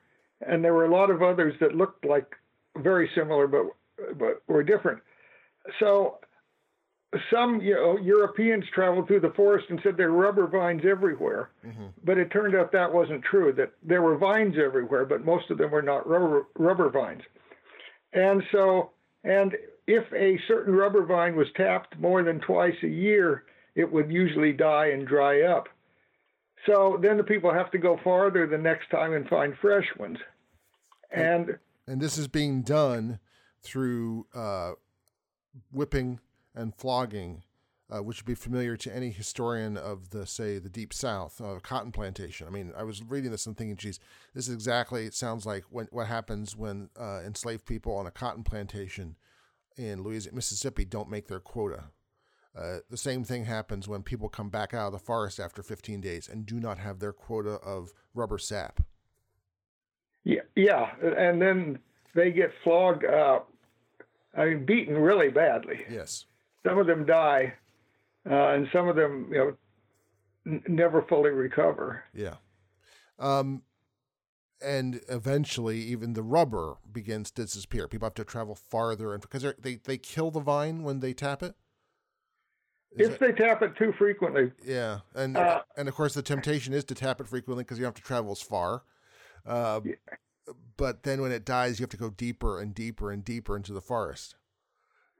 [0.41, 2.35] and there were a lot of others that looked like
[2.77, 3.65] very similar, but
[4.17, 5.01] but were different.
[5.79, 6.19] So
[7.31, 11.49] some you know, Europeans traveled through the forest and said there were rubber vines everywhere,
[11.65, 11.87] mm-hmm.
[12.03, 13.53] but it turned out that wasn't true.
[13.53, 17.21] That there were vines everywhere, but most of them were not rubber rubber vines.
[18.13, 18.91] And so,
[19.23, 19.55] and
[19.87, 23.43] if a certain rubber vine was tapped more than twice a year,
[23.75, 25.67] it would usually die and dry up.
[26.65, 30.17] So then the people have to go farther the next time and find fresh ones.
[31.11, 31.57] And
[31.87, 33.19] and this is being done
[33.61, 34.71] through uh,
[35.71, 36.19] whipping
[36.55, 37.43] and flogging,
[37.89, 41.59] uh, which would be familiar to any historian of the, say, the Deep South, uh,
[41.61, 42.47] cotton plantation.
[42.47, 43.99] I mean, I was reading this and thinking, geez,
[44.33, 48.11] this is exactly, it sounds like when, what happens when uh, enslaved people on a
[48.11, 49.15] cotton plantation
[49.77, 51.85] in Louisiana, Mississippi don't make their quota.
[52.57, 55.99] Uh, the same thing happens when people come back out of the forest after 15
[55.99, 58.81] days and do not have their quota of rubber sap.
[60.23, 61.79] Yeah, yeah, and then
[62.15, 63.05] they get flogged.
[63.05, 63.41] Uh,
[64.35, 65.81] I mean, beaten really badly.
[65.89, 66.25] Yes.
[66.65, 67.53] Some of them die,
[68.29, 69.57] uh, and some of them, you know,
[70.47, 72.03] n- never fully recover.
[72.13, 72.35] Yeah.
[73.19, 73.61] Um,
[74.61, 77.87] and eventually, even the rubber begins to disappear.
[77.87, 81.43] People have to travel farther, and because they they kill the vine when they tap
[81.43, 81.55] it.
[82.97, 84.51] Is if it, they tap it too frequently.
[84.63, 87.85] Yeah, and uh, and of course the temptation is to tap it frequently because you
[87.85, 88.83] have to travel as far.
[89.45, 89.93] Uh, yeah.
[90.77, 93.73] But then when it dies, you have to go deeper and deeper and deeper into
[93.73, 94.35] the forest.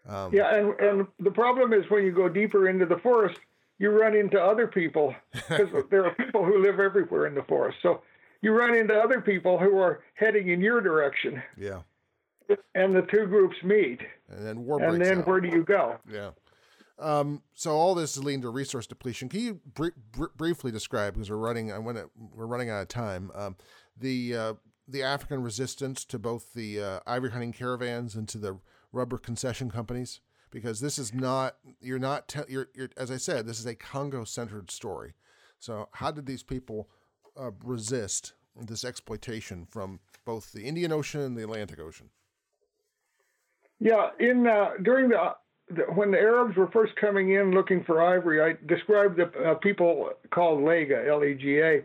[0.07, 3.39] Um, yeah, and and the problem is when you go deeper into the forest,
[3.79, 7.77] you run into other people because there are people who live everywhere in the forest.
[7.81, 8.01] So
[8.41, 11.41] you run into other people who are heading in your direction.
[11.57, 11.81] Yeah.
[12.75, 14.01] And the two groups meet.
[14.29, 15.27] And then war And then out.
[15.27, 15.97] where do you go?
[16.11, 16.31] Yeah.
[16.99, 19.27] Um, so all this is leading to resource depletion.
[19.29, 21.97] Can you br- br- briefly describe, because we're running, I want
[22.33, 23.55] we're running out of time, um,
[23.97, 24.53] the uh,
[24.87, 28.59] the African resistance to both the uh, ivory hunting caravans and to the
[28.95, 30.21] rubber concession companies
[30.51, 33.75] because this is not you're not te- you're, you're as I said this is a
[33.75, 35.13] Congo centered story.
[35.59, 36.89] So how did these people
[37.39, 42.09] uh, resist this exploitation from both the Indian Ocean and the Atlantic Ocean?
[43.79, 45.35] Yeah, in uh, during the,
[45.69, 49.55] the, when the Arabs were first coming in looking for ivory, I described the uh,
[49.55, 51.83] people called Lega, L-E-G-A,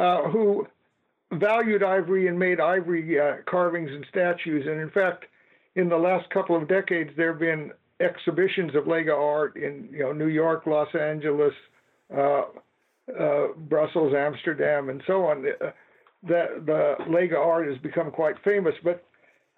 [0.00, 0.68] uh, who
[1.32, 4.66] valued ivory and made ivory uh, carvings and statues.
[4.68, 5.24] And in fact,
[5.76, 10.00] in the last couple of decades, there have been exhibitions of Lega art in you
[10.00, 11.52] know New York, Los Angeles,
[12.16, 12.42] uh,
[13.18, 15.44] uh, Brussels, Amsterdam, and so on.
[15.46, 15.70] Uh,
[16.26, 19.04] the Lega art has become quite famous, but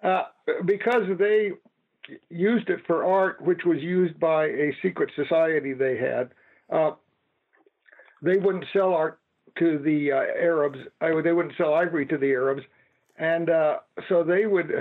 [0.03, 0.23] uh,
[0.65, 1.51] because they
[2.29, 6.29] used it for art, which was used by a secret society they had.
[6.69, 6.91] Uh,
[8.21, 9.19] they wouldn't sell art
[9.59, 10.77] to the Arabs.
[10.99, 12.63] I, they wouldn't sell ivory to the Arabs,
[13.17, 13.49] and
[14.09, 14.71] so they would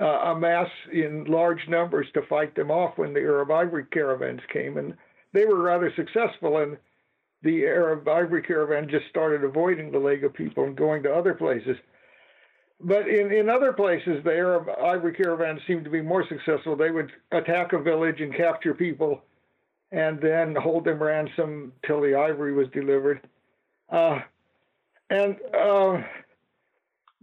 [0.00, 4.76] uh, amass in large numbers to fight them off when the Arab ivory caravans came,
[4.76, 4.94] and
[5.32, 6.58] they were rather successful.
[6.58, 6.76] And
[7.42, 11.76] the Arab ivory caravan just started avoiding the Lega people and going to other places.
[12.80, 16.76] But in, in other places, the Arab ivory caravans seemed to be more successful.
[16.76, 19.22] They would attack a village and capture people
[19.90, 23.26] and then hold them ransom till the ivory was delivered.
[23.88, 24.20] Uh,
[25.10, 26.02] and uh,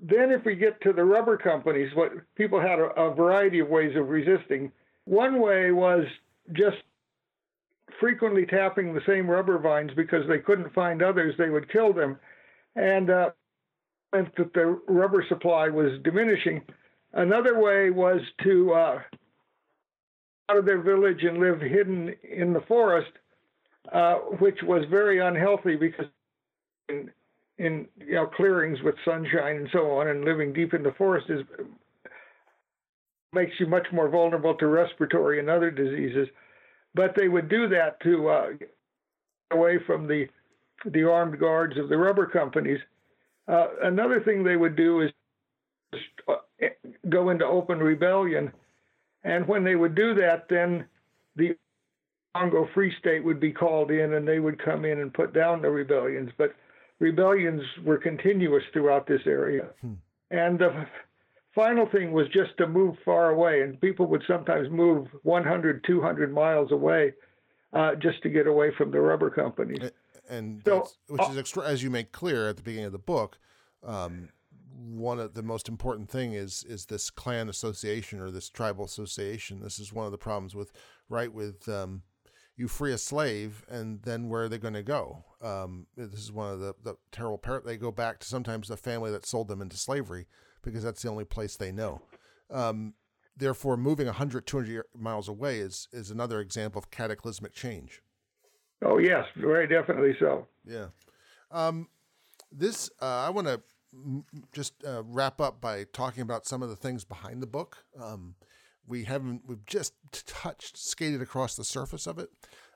[0.01, 3.69] then, if we get to the rubber companies, what people had a, a variety of
[3.69, 4.71] ways of resisting.
[5.05, 6.05] One way was
[6.53, 6.77] just
[7.99, 12.17] frequently tapping the same rubber vines because they couldn't find others, they would kill them.
[12.75, 13.29] And uh,
[14.13, 16.61] meant that the rubber supply was diminishing.
[17.13, 18.99] Another way was to uh,
[20.49, 23.11] out of their village and live hidden in the forest,
[23.91, 26.05] uh, which was very unhealthy because
[27.57, 31.27] in, you know clearings with sunshine and so on, and living deep in the forest
[31.29, 31.41] is
[33.33, 36.27] makes you much more vulnerable to respiratory and other diseases.
[36.93, 38.47] But they would do that to uh,
[39.51, 40.27] away from the
[40.85, 42.79] the armed guards of the rubber companies.
[43.47, 45.11] Uh, another thing they would do is
[46.27, 46.35] uh,
[47.09, 48.51] go into open rebellion
[49.25, 50.85] and when they would do that, then
[51.35, 51.57] the
[52.35, 55.61] Congo Free State would be called in and they would come in and put down
[55.61, 56.29] the rebellions.
[56.37, 56.53] But
[56.99, 59.67] rebellions were continuous throughout this area.
[59.81, 59.93] Hmm.
[60.31, 60.85] And the
[61.53, 63.61] final thing was just to move far away.
[63.61, 67.13] And people would sometimes move 100, 200 miles away
[67.73, 69.91] uh, just to get away from the rubber companies.
[70.29, 73.37] And, so, which is, extra, as you make clear at the beginning of the book,
[73.83, 74.29] um,
[74.75, 79.61] one of the most important thing is is this clan association or this tribal association.
[79.61, 80.71] This is one of the problems with
[81.09, 82.01] right with um,
[82.57, 85.23] you free a slave and then where are they going to go?
[85.41, 88.77] Um, this is one of the, the terrible par- they go back to sometimes the
[88.77, 90.27] family that sold them into slavery
[90.61, 92.01] because that's the only place they know.
[92.49, 92.93] Um,
[93.35, 98.01] therefore, moving 100, 200 miles away is is another example of cataclysmic change.
[98.83, 100.47] Oh yes, very definitely so.
[100.65, 100.87] Yeah.
[101.51, 101.89] Um,
[102.51, 103.61] this uh, I want to
[104.51, 107.85] just uh, wrap up by talking about some of the things behind the book.
[108.01, 108.35] Um,
[108.87, 109.93] we haven't we've just
[110.27, 112.29] touched skated across the surface of it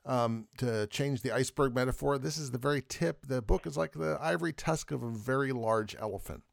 [0.05, 2.17] um, to change the iceberg metaphor.
[2.17, 3.27] This is the very tip.
[3.27, 6.43] The book is like the ivory tusk of a very large elephant.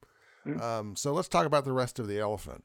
[0.47, 0.61] Mm-hmm.
[0.61, 2.65] um, so let's talk about the rest of the elephant.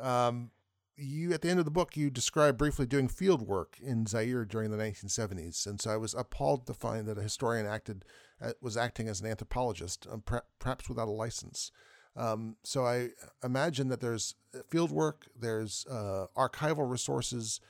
[0.00, 0.50] Um,
[0.96, 4.44] you at the end of the book you describe briefly doing field work in zaire
[4.44, 8.04] during the 1970s and so i was appalled to find that a historian acted
[8.40, 10.22] uh, was acting as an anthropologist, um,
[10.58, 11.72] perhaps without a license.
[12.18, 13.10] Um, so I
[13.44, 14.34] imagine that there's
[14.68, 17.60] field work, there's uh, archival resources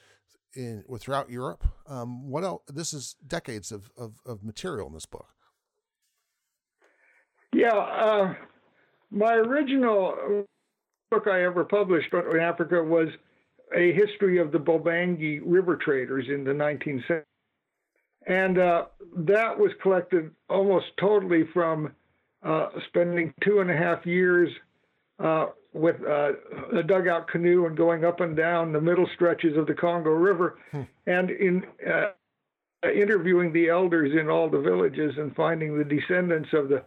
[0.54, 1.64] in throughout Europe.
[1.86, 2.62] Um, what else?
[2.66, 5.28] This is decades of, of, of, material in this book.
[7.52, 8.34] Yeah, uh,
[9.10, 10.46] my original
[11.10, 13.08] book I ever published in Africa was
[13.76, 17.22] a history of the Bobangi river traders in the 1970s.
[18.26, 18.86] And uh,
[19.16, 21.92] that was collected almost totally from
[22.42, 24.50] uh, spending two and a half years
[25.18, 26.32] uh, with uh,
[26.76, 30.58] a dugout canoe and going up and down the middle stretches of the Congo River,
[30.70, 30.82] hmm.
[31.06, 32.10] and in uh,
[32.88, 36.82] interviewing the elders in all the villages and finding the descendants of the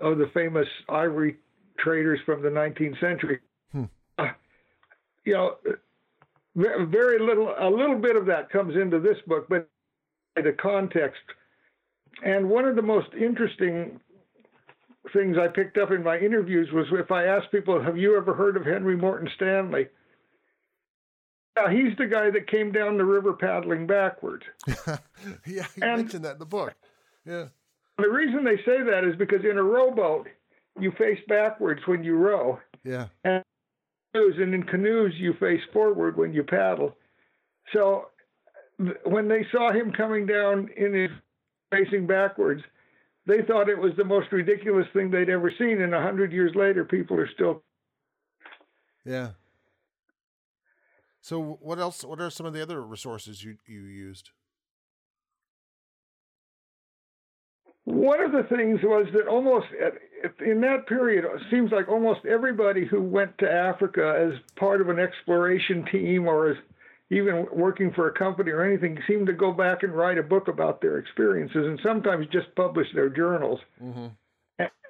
[0.00, 1.36] of the famous ivory
[1.78, 3.38] traders from the 19th century.
[3.72, 3.84] Hmm.
[4.18, 4.28] Uh,
[5.24, 5.56] you know,
[6.56, 9.68] very little, a little bit of that comes into this book, but
[10.36, 11.20] the context.
[12.24, 14.00] And one of the most interesting
[15.12, 18.34] things I picked up in my interviews was if I asked people, Have you ever
[18.34, 19.88] heard of Henry Morton Stanley?
[21.56, 24.44] Yeah, he's the guy that came down the river paddling backwards.
[24.86, 24.96] yeah,
[25.46, 26.74] you and mentioned that in the book.
[27.26, 27.46] Yeah.
[27.98, 30.28] The reason they say that is because in a rowboat,
[30.78, 32.58] you face backwards when you row.
[32.84, 33.06] Yeah.
[33.24, 33.44] And
[34.14, 36.96] and in canoes, you face forward when you paddle.
[37.72, 38.08] So
[39.04, 41.10] when they saw him coming down in his
[41.70, 42.62] facing backwards,
[43.30, 45.80] they thought it was the most ridiculous thing they'd ever seen.
[45.80, 47.62] And a hundred years later, people are still.
[49.04, 49.30] Yeah.
[51.20, 52.04] So what else?
[52.04, 54.30] What are some of the other resources you you used?
[57.84, 59.66] One of the things was that almost
[60.40, 64.88] in that period, it seems like almost everybody who went to Africa as part of
[64.88, 66.56] an exploration team or as
[67.10, 70.48] even working for a company or anything, seem to go back and write a book
[70.48, 73.60] about their experiences and sometimes just publish their journals.
[73.82, 74.06] Mm-hmm.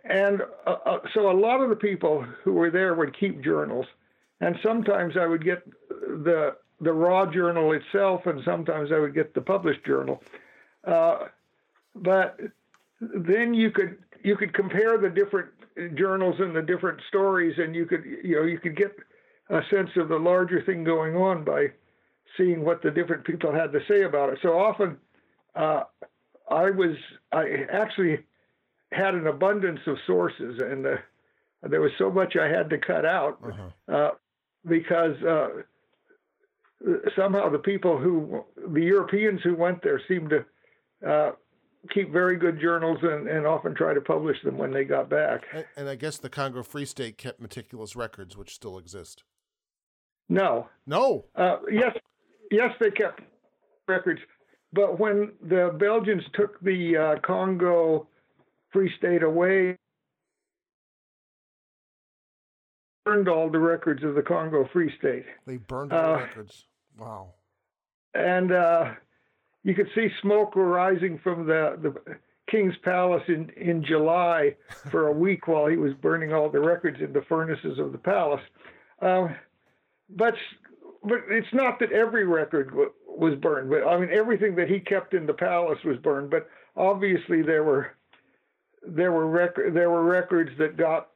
[0.04, 3.86] And uh, uh, so a lot of the people who were there would keep journals.
[4.40, 9.34] And sometimes I would get the the raw journal itself, and sometimes I would get
[9.34, 10.22] the published journal.
[10.86, 11.26] Uh,
[11.94, 12.40] but
[13.00, 15.50] then you could you could compare the different
[15.94, 18.96] journals and the different stories, and you could you know you could get
[19.50, 21.66] a sense of the larger thing going on by
[22.36, 24.38] seeing what the different people had to say about it.
[24.42, 24.96] So often,
[25.54, 25.82] uh,
[26.50, 26.96] I was
[27.32, 28.18] I actually
[28.92, 30.96] had an abundance of sources, and uh,
[31.62, 33.94] there was so much I had to cut out uh-huh.
[33.94, 34.10] uh,
[34.66, 35.48] because uh,
[37.16, 41.32] somehow the people who the Europeans who went there seemed to uh,
[41.94, 45.44] keep very good journals and, and, often try to publish them when they got back.
[45.52, 49.24] And, and, I guess the Congo Free State kept meticulous records, which still exist.
[50.28, 50.68] No.
[50.86, 51.24] No.
[51.34, 51.96] Uh, yes,
[52.50, 53.20] yes, they kept
[53.88, 54.20] records,
[54.72, 58.08] but when the Belgians took the uh, Congo
[58.72, 59.76] Free State away,
[63.04, 65.24] burned all the records of the Congo Free State.
[65.46, 66.66] They burned all the uh, records.
[66.98, 67.34] Wow.
[68.14, 68.92] And uh,
[69.64, 72.16] you could see smoke rising from the, the
[72.50, 74.56] king's palace in, in July
[74.90, 77.98] for a week while he was burning all the records in the furnaces of the
[77.98, 78.42] palace.
[79.00, 79.34] Um,
[80.08, 80.34] but
[81.02, 83.70] but it's not that every record w- was burned.
[83.70, 86.30] But I mean, everything that he kept in the palace was burned.
[86.30, 87.92] But obviously, there were
[88.86, 91.08] there were rec- there were records that got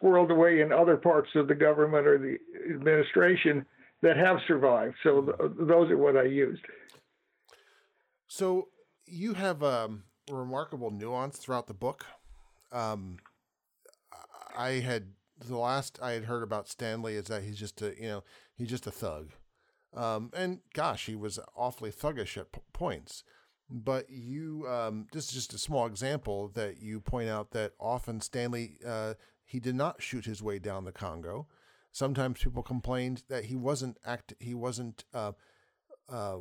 [0.00, 2.38] squirreled away in other parts of the government or the
[2.74, 3.64] administration
[4.02, 4.94] that have survived.
[5.02, 6.62] So th- those are what I used.
[8.28, 8.68] So
[9.06, 12.04] you have um, a remarkable nuance throughout the book.
[12.72, 13.18] Um,
[14.56, 18.08] I had the last I had heard about Stanley is that he's just a you
[18.08, 18.24] know
[18.54, 19.32] he's just a thug,
[19.94, 23.22] um, and gosh, he was awfully thuggish at p- points.
[23.68, 28.20] But you, um, this is just a small example that you point out that often
[28.20, 29.14] Stanley uh,
[29.44, 31.48] he did not shoot his way down the Congo.
[31.92, 35.32] Sometimes people complained that he wasn't act he wasn't uh,
[36.08, 36.38] uh,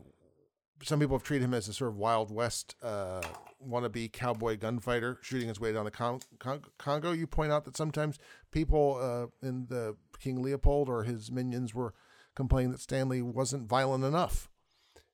[0.83, 3.21] some people have treated him as a sort of Wild West uh,
[3.65, 7.11] wannabe cowboy gunfighter shooting his way down the Con- Con- Congo.
[7.11, 8.19] You point out that sometimes
[8.51, 11.93] people uh, in the King Leopold or his minions were
[12.35, 14.49] complaining that Stanley wasn't violent enough.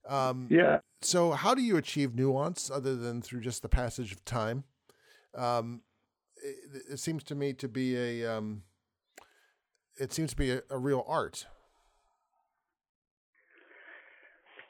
[0.07, 0.79] Um, yeah.
[1.01, 4.63] So, how do you achieve nuance other than through just the passage of time?
[5.35, 5.81] Um,
[6.43, 8.63] it, it, seems to me to be a um,
[9.99, 11.45] it seems to be a, a real art.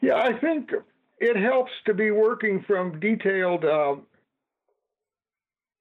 [0.02, 0.72] Yeah, I think
[1.20, 3.96] it helps to be working from detailed, uh,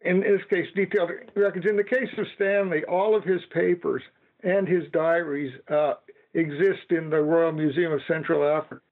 [0.02, 1.66] in this case, detailed records.
[1.66, 4.02] In the case of Stanley, all of his papers
[4.42, 5.94] and his diaries uh,
[6.34, 8.82] exist in the Royal Museum of Central Africa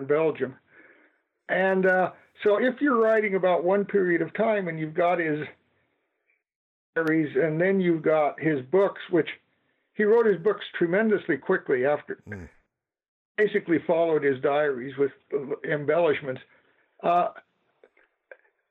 [0.00, 0.56] in Belgium.
[1.48, 2.10] And uh,
[2.42, 5.46] so if you're writing about one period of time and you've got his
[6.96, 9.28] diaries and then you've got his books, which
[9.94, 12.18] he wrote his books tremendously quickly after.
[12.28, 12.48] Mm
[13.38, 15.12] basically followed his diaries with
[15.64, 16.42] embellishments.
[17.02, 17.28] Uh,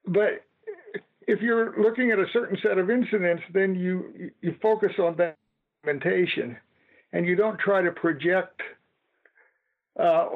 [0.05, 0.43] but
[1.21, 5.37] if you're looking at a certain set of incidents, then you you focus on that
[5.83, 6.57] documentation,
[7.13, 8.61] and you don't try to project
[9.99, 10.27] uh,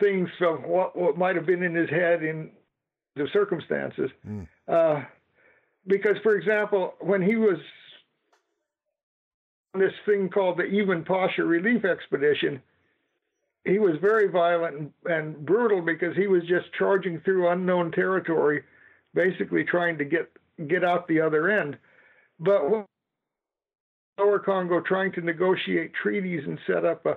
[0.00, 2.50] things from what, what might have been in his head in
[3.16, 4.10] the circumstances.
[4.26, 4.48] Mm.
[4.66, 5.04] Uh,
[5.86, 7.58] because, for example, when he was
[9.74, 12.60] on this thing called the Emin Pasha Relief Expedition,
[13.64, 18.62] he was very violent and, and brutal because he was just charging through unknown territory,
[19.14, 20.30] basically trying to get
[20.66, 21.76] get out the other end.
[22.38, 22.86] But
[24.18, 27.16] Lower Congo trying to negotiate treaties and set up a,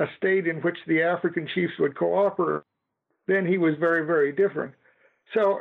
[0.00, 2.62] a state in which the African chiefs would cooperate,
[3.26, 4.74] then he was very, very different.
[5.32, 5.60] So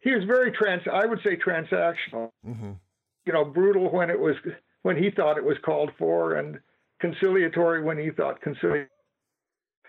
[0.00, 2.30] he was very trans I would say transactional.
[2.46, 2.72] Mm-hmm.
[3.26, 4.36] You know, brutal when it was
[4.82, 6.58] when he thought it was called for and
[6.98, 8.88] conciliatory when he thought conciliatory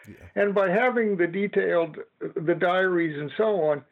[0.07, 0.41] yeah.
[0.41, 3.83] And by having the detailed, the diaries and so on,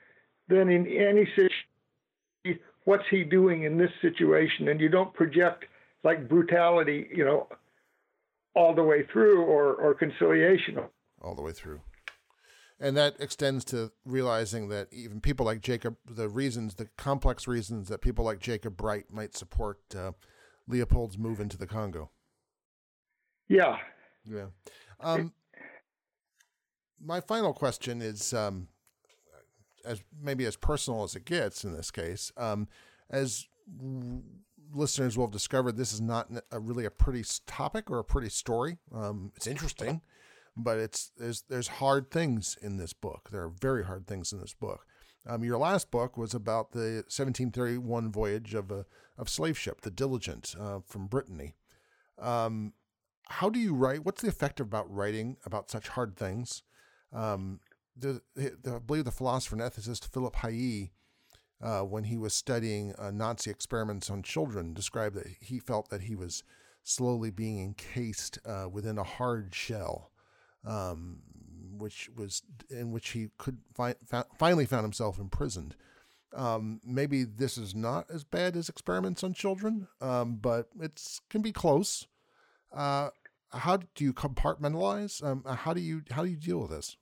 [0.47, 4.69] then in any situation, what's he doing in this situation?
[4.69, 5.65] And you don't project
[6.03, 7.47] like brutality, you know,
[8.55, 10.79] all the way through or, or conciliation.
[11.21, 11.81] All the way through.
[12.79, 17.89] And that extends to realizing that even people like Jacob, the reasons, the complex reasons
[17.89, 20.11] that people like Jacob Bright might support uh,
[20.67, 22.11] Leopold's move into the Congo.
[23.47, 23.77] Yeah.
[24.25, 24.47] Yeah.
[24.99, 25.33] Um,
[27.03, 28.67] my final question is um,
[29.85, 32.31] as maybe as personal as it gets in this case.
[32.37, 32.67] Um,
[33.09, 34.21] as w-
[34.73, 38.29] listeners will have discovered, this is not a, really a pretty topic or a pretty
[38.29, 38.77] story.
[38.93, 40.01] Um, it's interesting,
[40.55, 43.29] but it's there's there's hard things in this book.
[43.31, 44.85] There are very hard things in this book.
[45.25, 48.85] Um, your last book was about the 1731 voyage of a
[49.17, 51.55] of slave ship, the Diligent, uh, from Brittany.
[52.19, 52.73] Um,
[53.29, 54.05] how do you write?
[54.05, 56.63] What's the effect about writing about such hard things?
[57.13, 57.59] Um,
[57.95, 60.91] the, the, I believe the philosopher and ethicist Philip Hallie
[61.61, 66.01] uh, when he was studying uh, Nazi experiments on children, described that he felt that
[66.01, 66.43] he was
[66.83, 70.11] slowly being encased uh, within a hard shell,
[70.65, 71.19] um,
[71.77, 75.75] which was in which he could fi- fa- finally found himself imprisoned.
[76.35, 81.41] Um, maybe this is not as bad as experiments on children, um, but it can
[81.41, 82.05] be close.
[82.71, 83.09] Uh,
[83.51, 85.23] how do you compartmentalize?
[85.23, 86.97] Um, how do you how do you deal with this?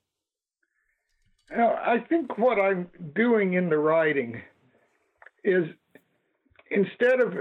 [1.50, 4.42] I think what I'm doing in the writing
[5.44, 5.64] is
[6.70, 7.34] instead of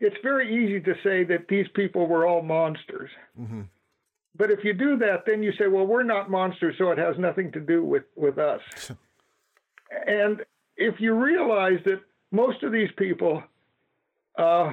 [0.00, 3.10] it's very easy to say that these people were all monsters.
[3.38, 3.62] Mm-hmm.
[4.36, 7.18] But if you do that, then you say, well, we're not monsters, so it has
[7.18, 8.60] nothing to do with, with us.
[10.06, 10.42] and
[10.76, 12.00] if you realize that
[12.30, 13.42] most of these people,
[14.38, 14.72] uh,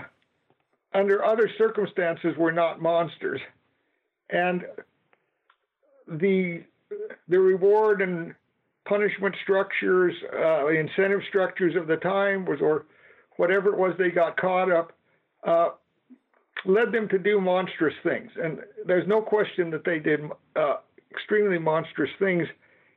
[0.94, 3.42] under other circumstances, were not monsters,
[4.30, 4.66] and
[6.08, 6.64] the
[7.28, 8.34] the reward and
[8.88, 12.86] punishment structures, uh, incentive structures of the time was, or
[13.36, 14.94] whatever it was they got caught up,
[15.46, 15.70] uh,
[16.66, 18.32] led them to do monstrous things.
[18.42, 20.22] And there's no question that they did
[20.56, 20.78] uh,
[21.12, 22.48] extremely monstrous things,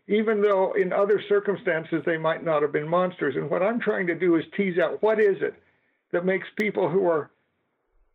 [0.08, 3.34] even though in other circumstances they might not have been monsters.
[3.36, 5.54] And what I'm trying to do is tease out what is it
[6.12, 7.30] that makes people who are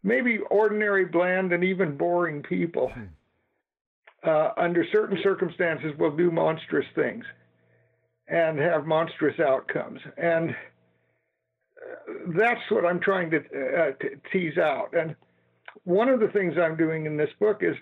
[0.06, 2.90] maybe ordinary, bland, and even boring people.
[2.90, 3.06] Hmm.
[4.24, 7.24] Uh, under certain circumstances, will do monstrous things
[8.28, 10.00] and have monstrous outcomes.
[10.18, 14.96] And uh, that's what I'm trying to, uh, to tease out.
[14.98, 15.16] And
[15.84, 17.76] one of the things I'm doing in this book is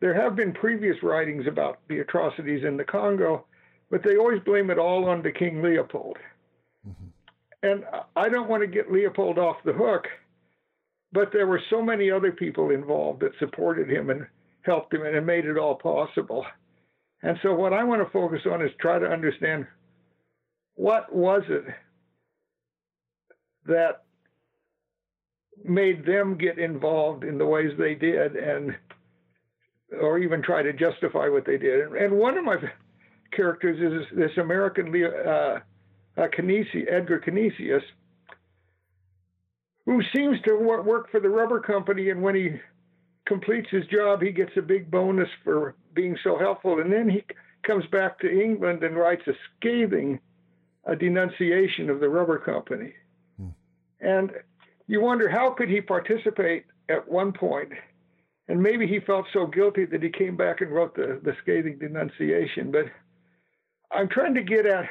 [0.00, 3.46] there have been previous writings about the atrocities in the Congo,
[3.90, 6.18] but they always blame it all on the King Leopold.
[6.86, 7.06] Mm-hmm.
[7.62, 10.08] And I don't want to get Leopold off the hook,
[11.16, 14.26] but there were so many other people involved that supported him and
[14.60, 16.44] helped him and made it all possible.
[17.22, 19.66] And so, what I want to focus on is try to understand
[20.74, 21.64] what was it
[23.64, 24.04] that
[25.64, 28.76] made them get involved in the ways they did and
[29.98, 31.92] or even try to justify what they did.
[31.92, 32.56] And one of my
[33.32, 35.60] characters is this American uh,
[36.20, 37.82] uh, Canisi, Edgar Canisius,
[39.86, 42.60] who seems to work for the rubber company, and when he
[43.24, 46.80] completes his job, he gets a big bonus for being so helpful.
[46.80, 47.24] And then he
[47.62, 50.20] comes back to England and writes a scathing
[50.84, 52.92] a denunciation of the rubber company.
[53.38, 53.48] Hmm.
[54.00, 54.30] And
[54.86, 57.72] you wonder how could he participate at one point
[58.48, 61.78] and maybe he felt so guilty that he came back and wrote the, the scathing
[61.78, 62.86] denunciation but
[63.90, 64.88] i'm trying to get at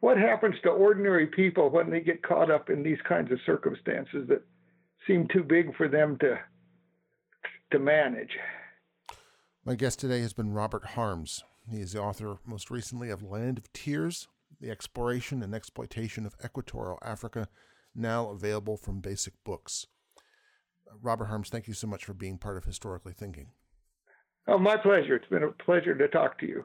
[0.00, 4.26] what happens to ordinary people when they get caught up in these kinds of circumstances
[4.28, 4.42] that
[5.06, 6.38] seem too big for them to
[7.72, 8.36] to manage
[9.64, 13.58] my guest today has been robert harms he is the author most recently of land
[13.58, 14.28] of tears
[14.60, 17.48] the exploration and exploitation of equatorial Africa,
[17.94, 19.86] now available from Basic Books.
[20.88, 23.48] Uh, robert Harms, thank you so much for being part of Historically Thinking.
[24.46, 25.16] Oh, my pleasure.
[25.16, 26.64] It's been a pleasure to talk to you.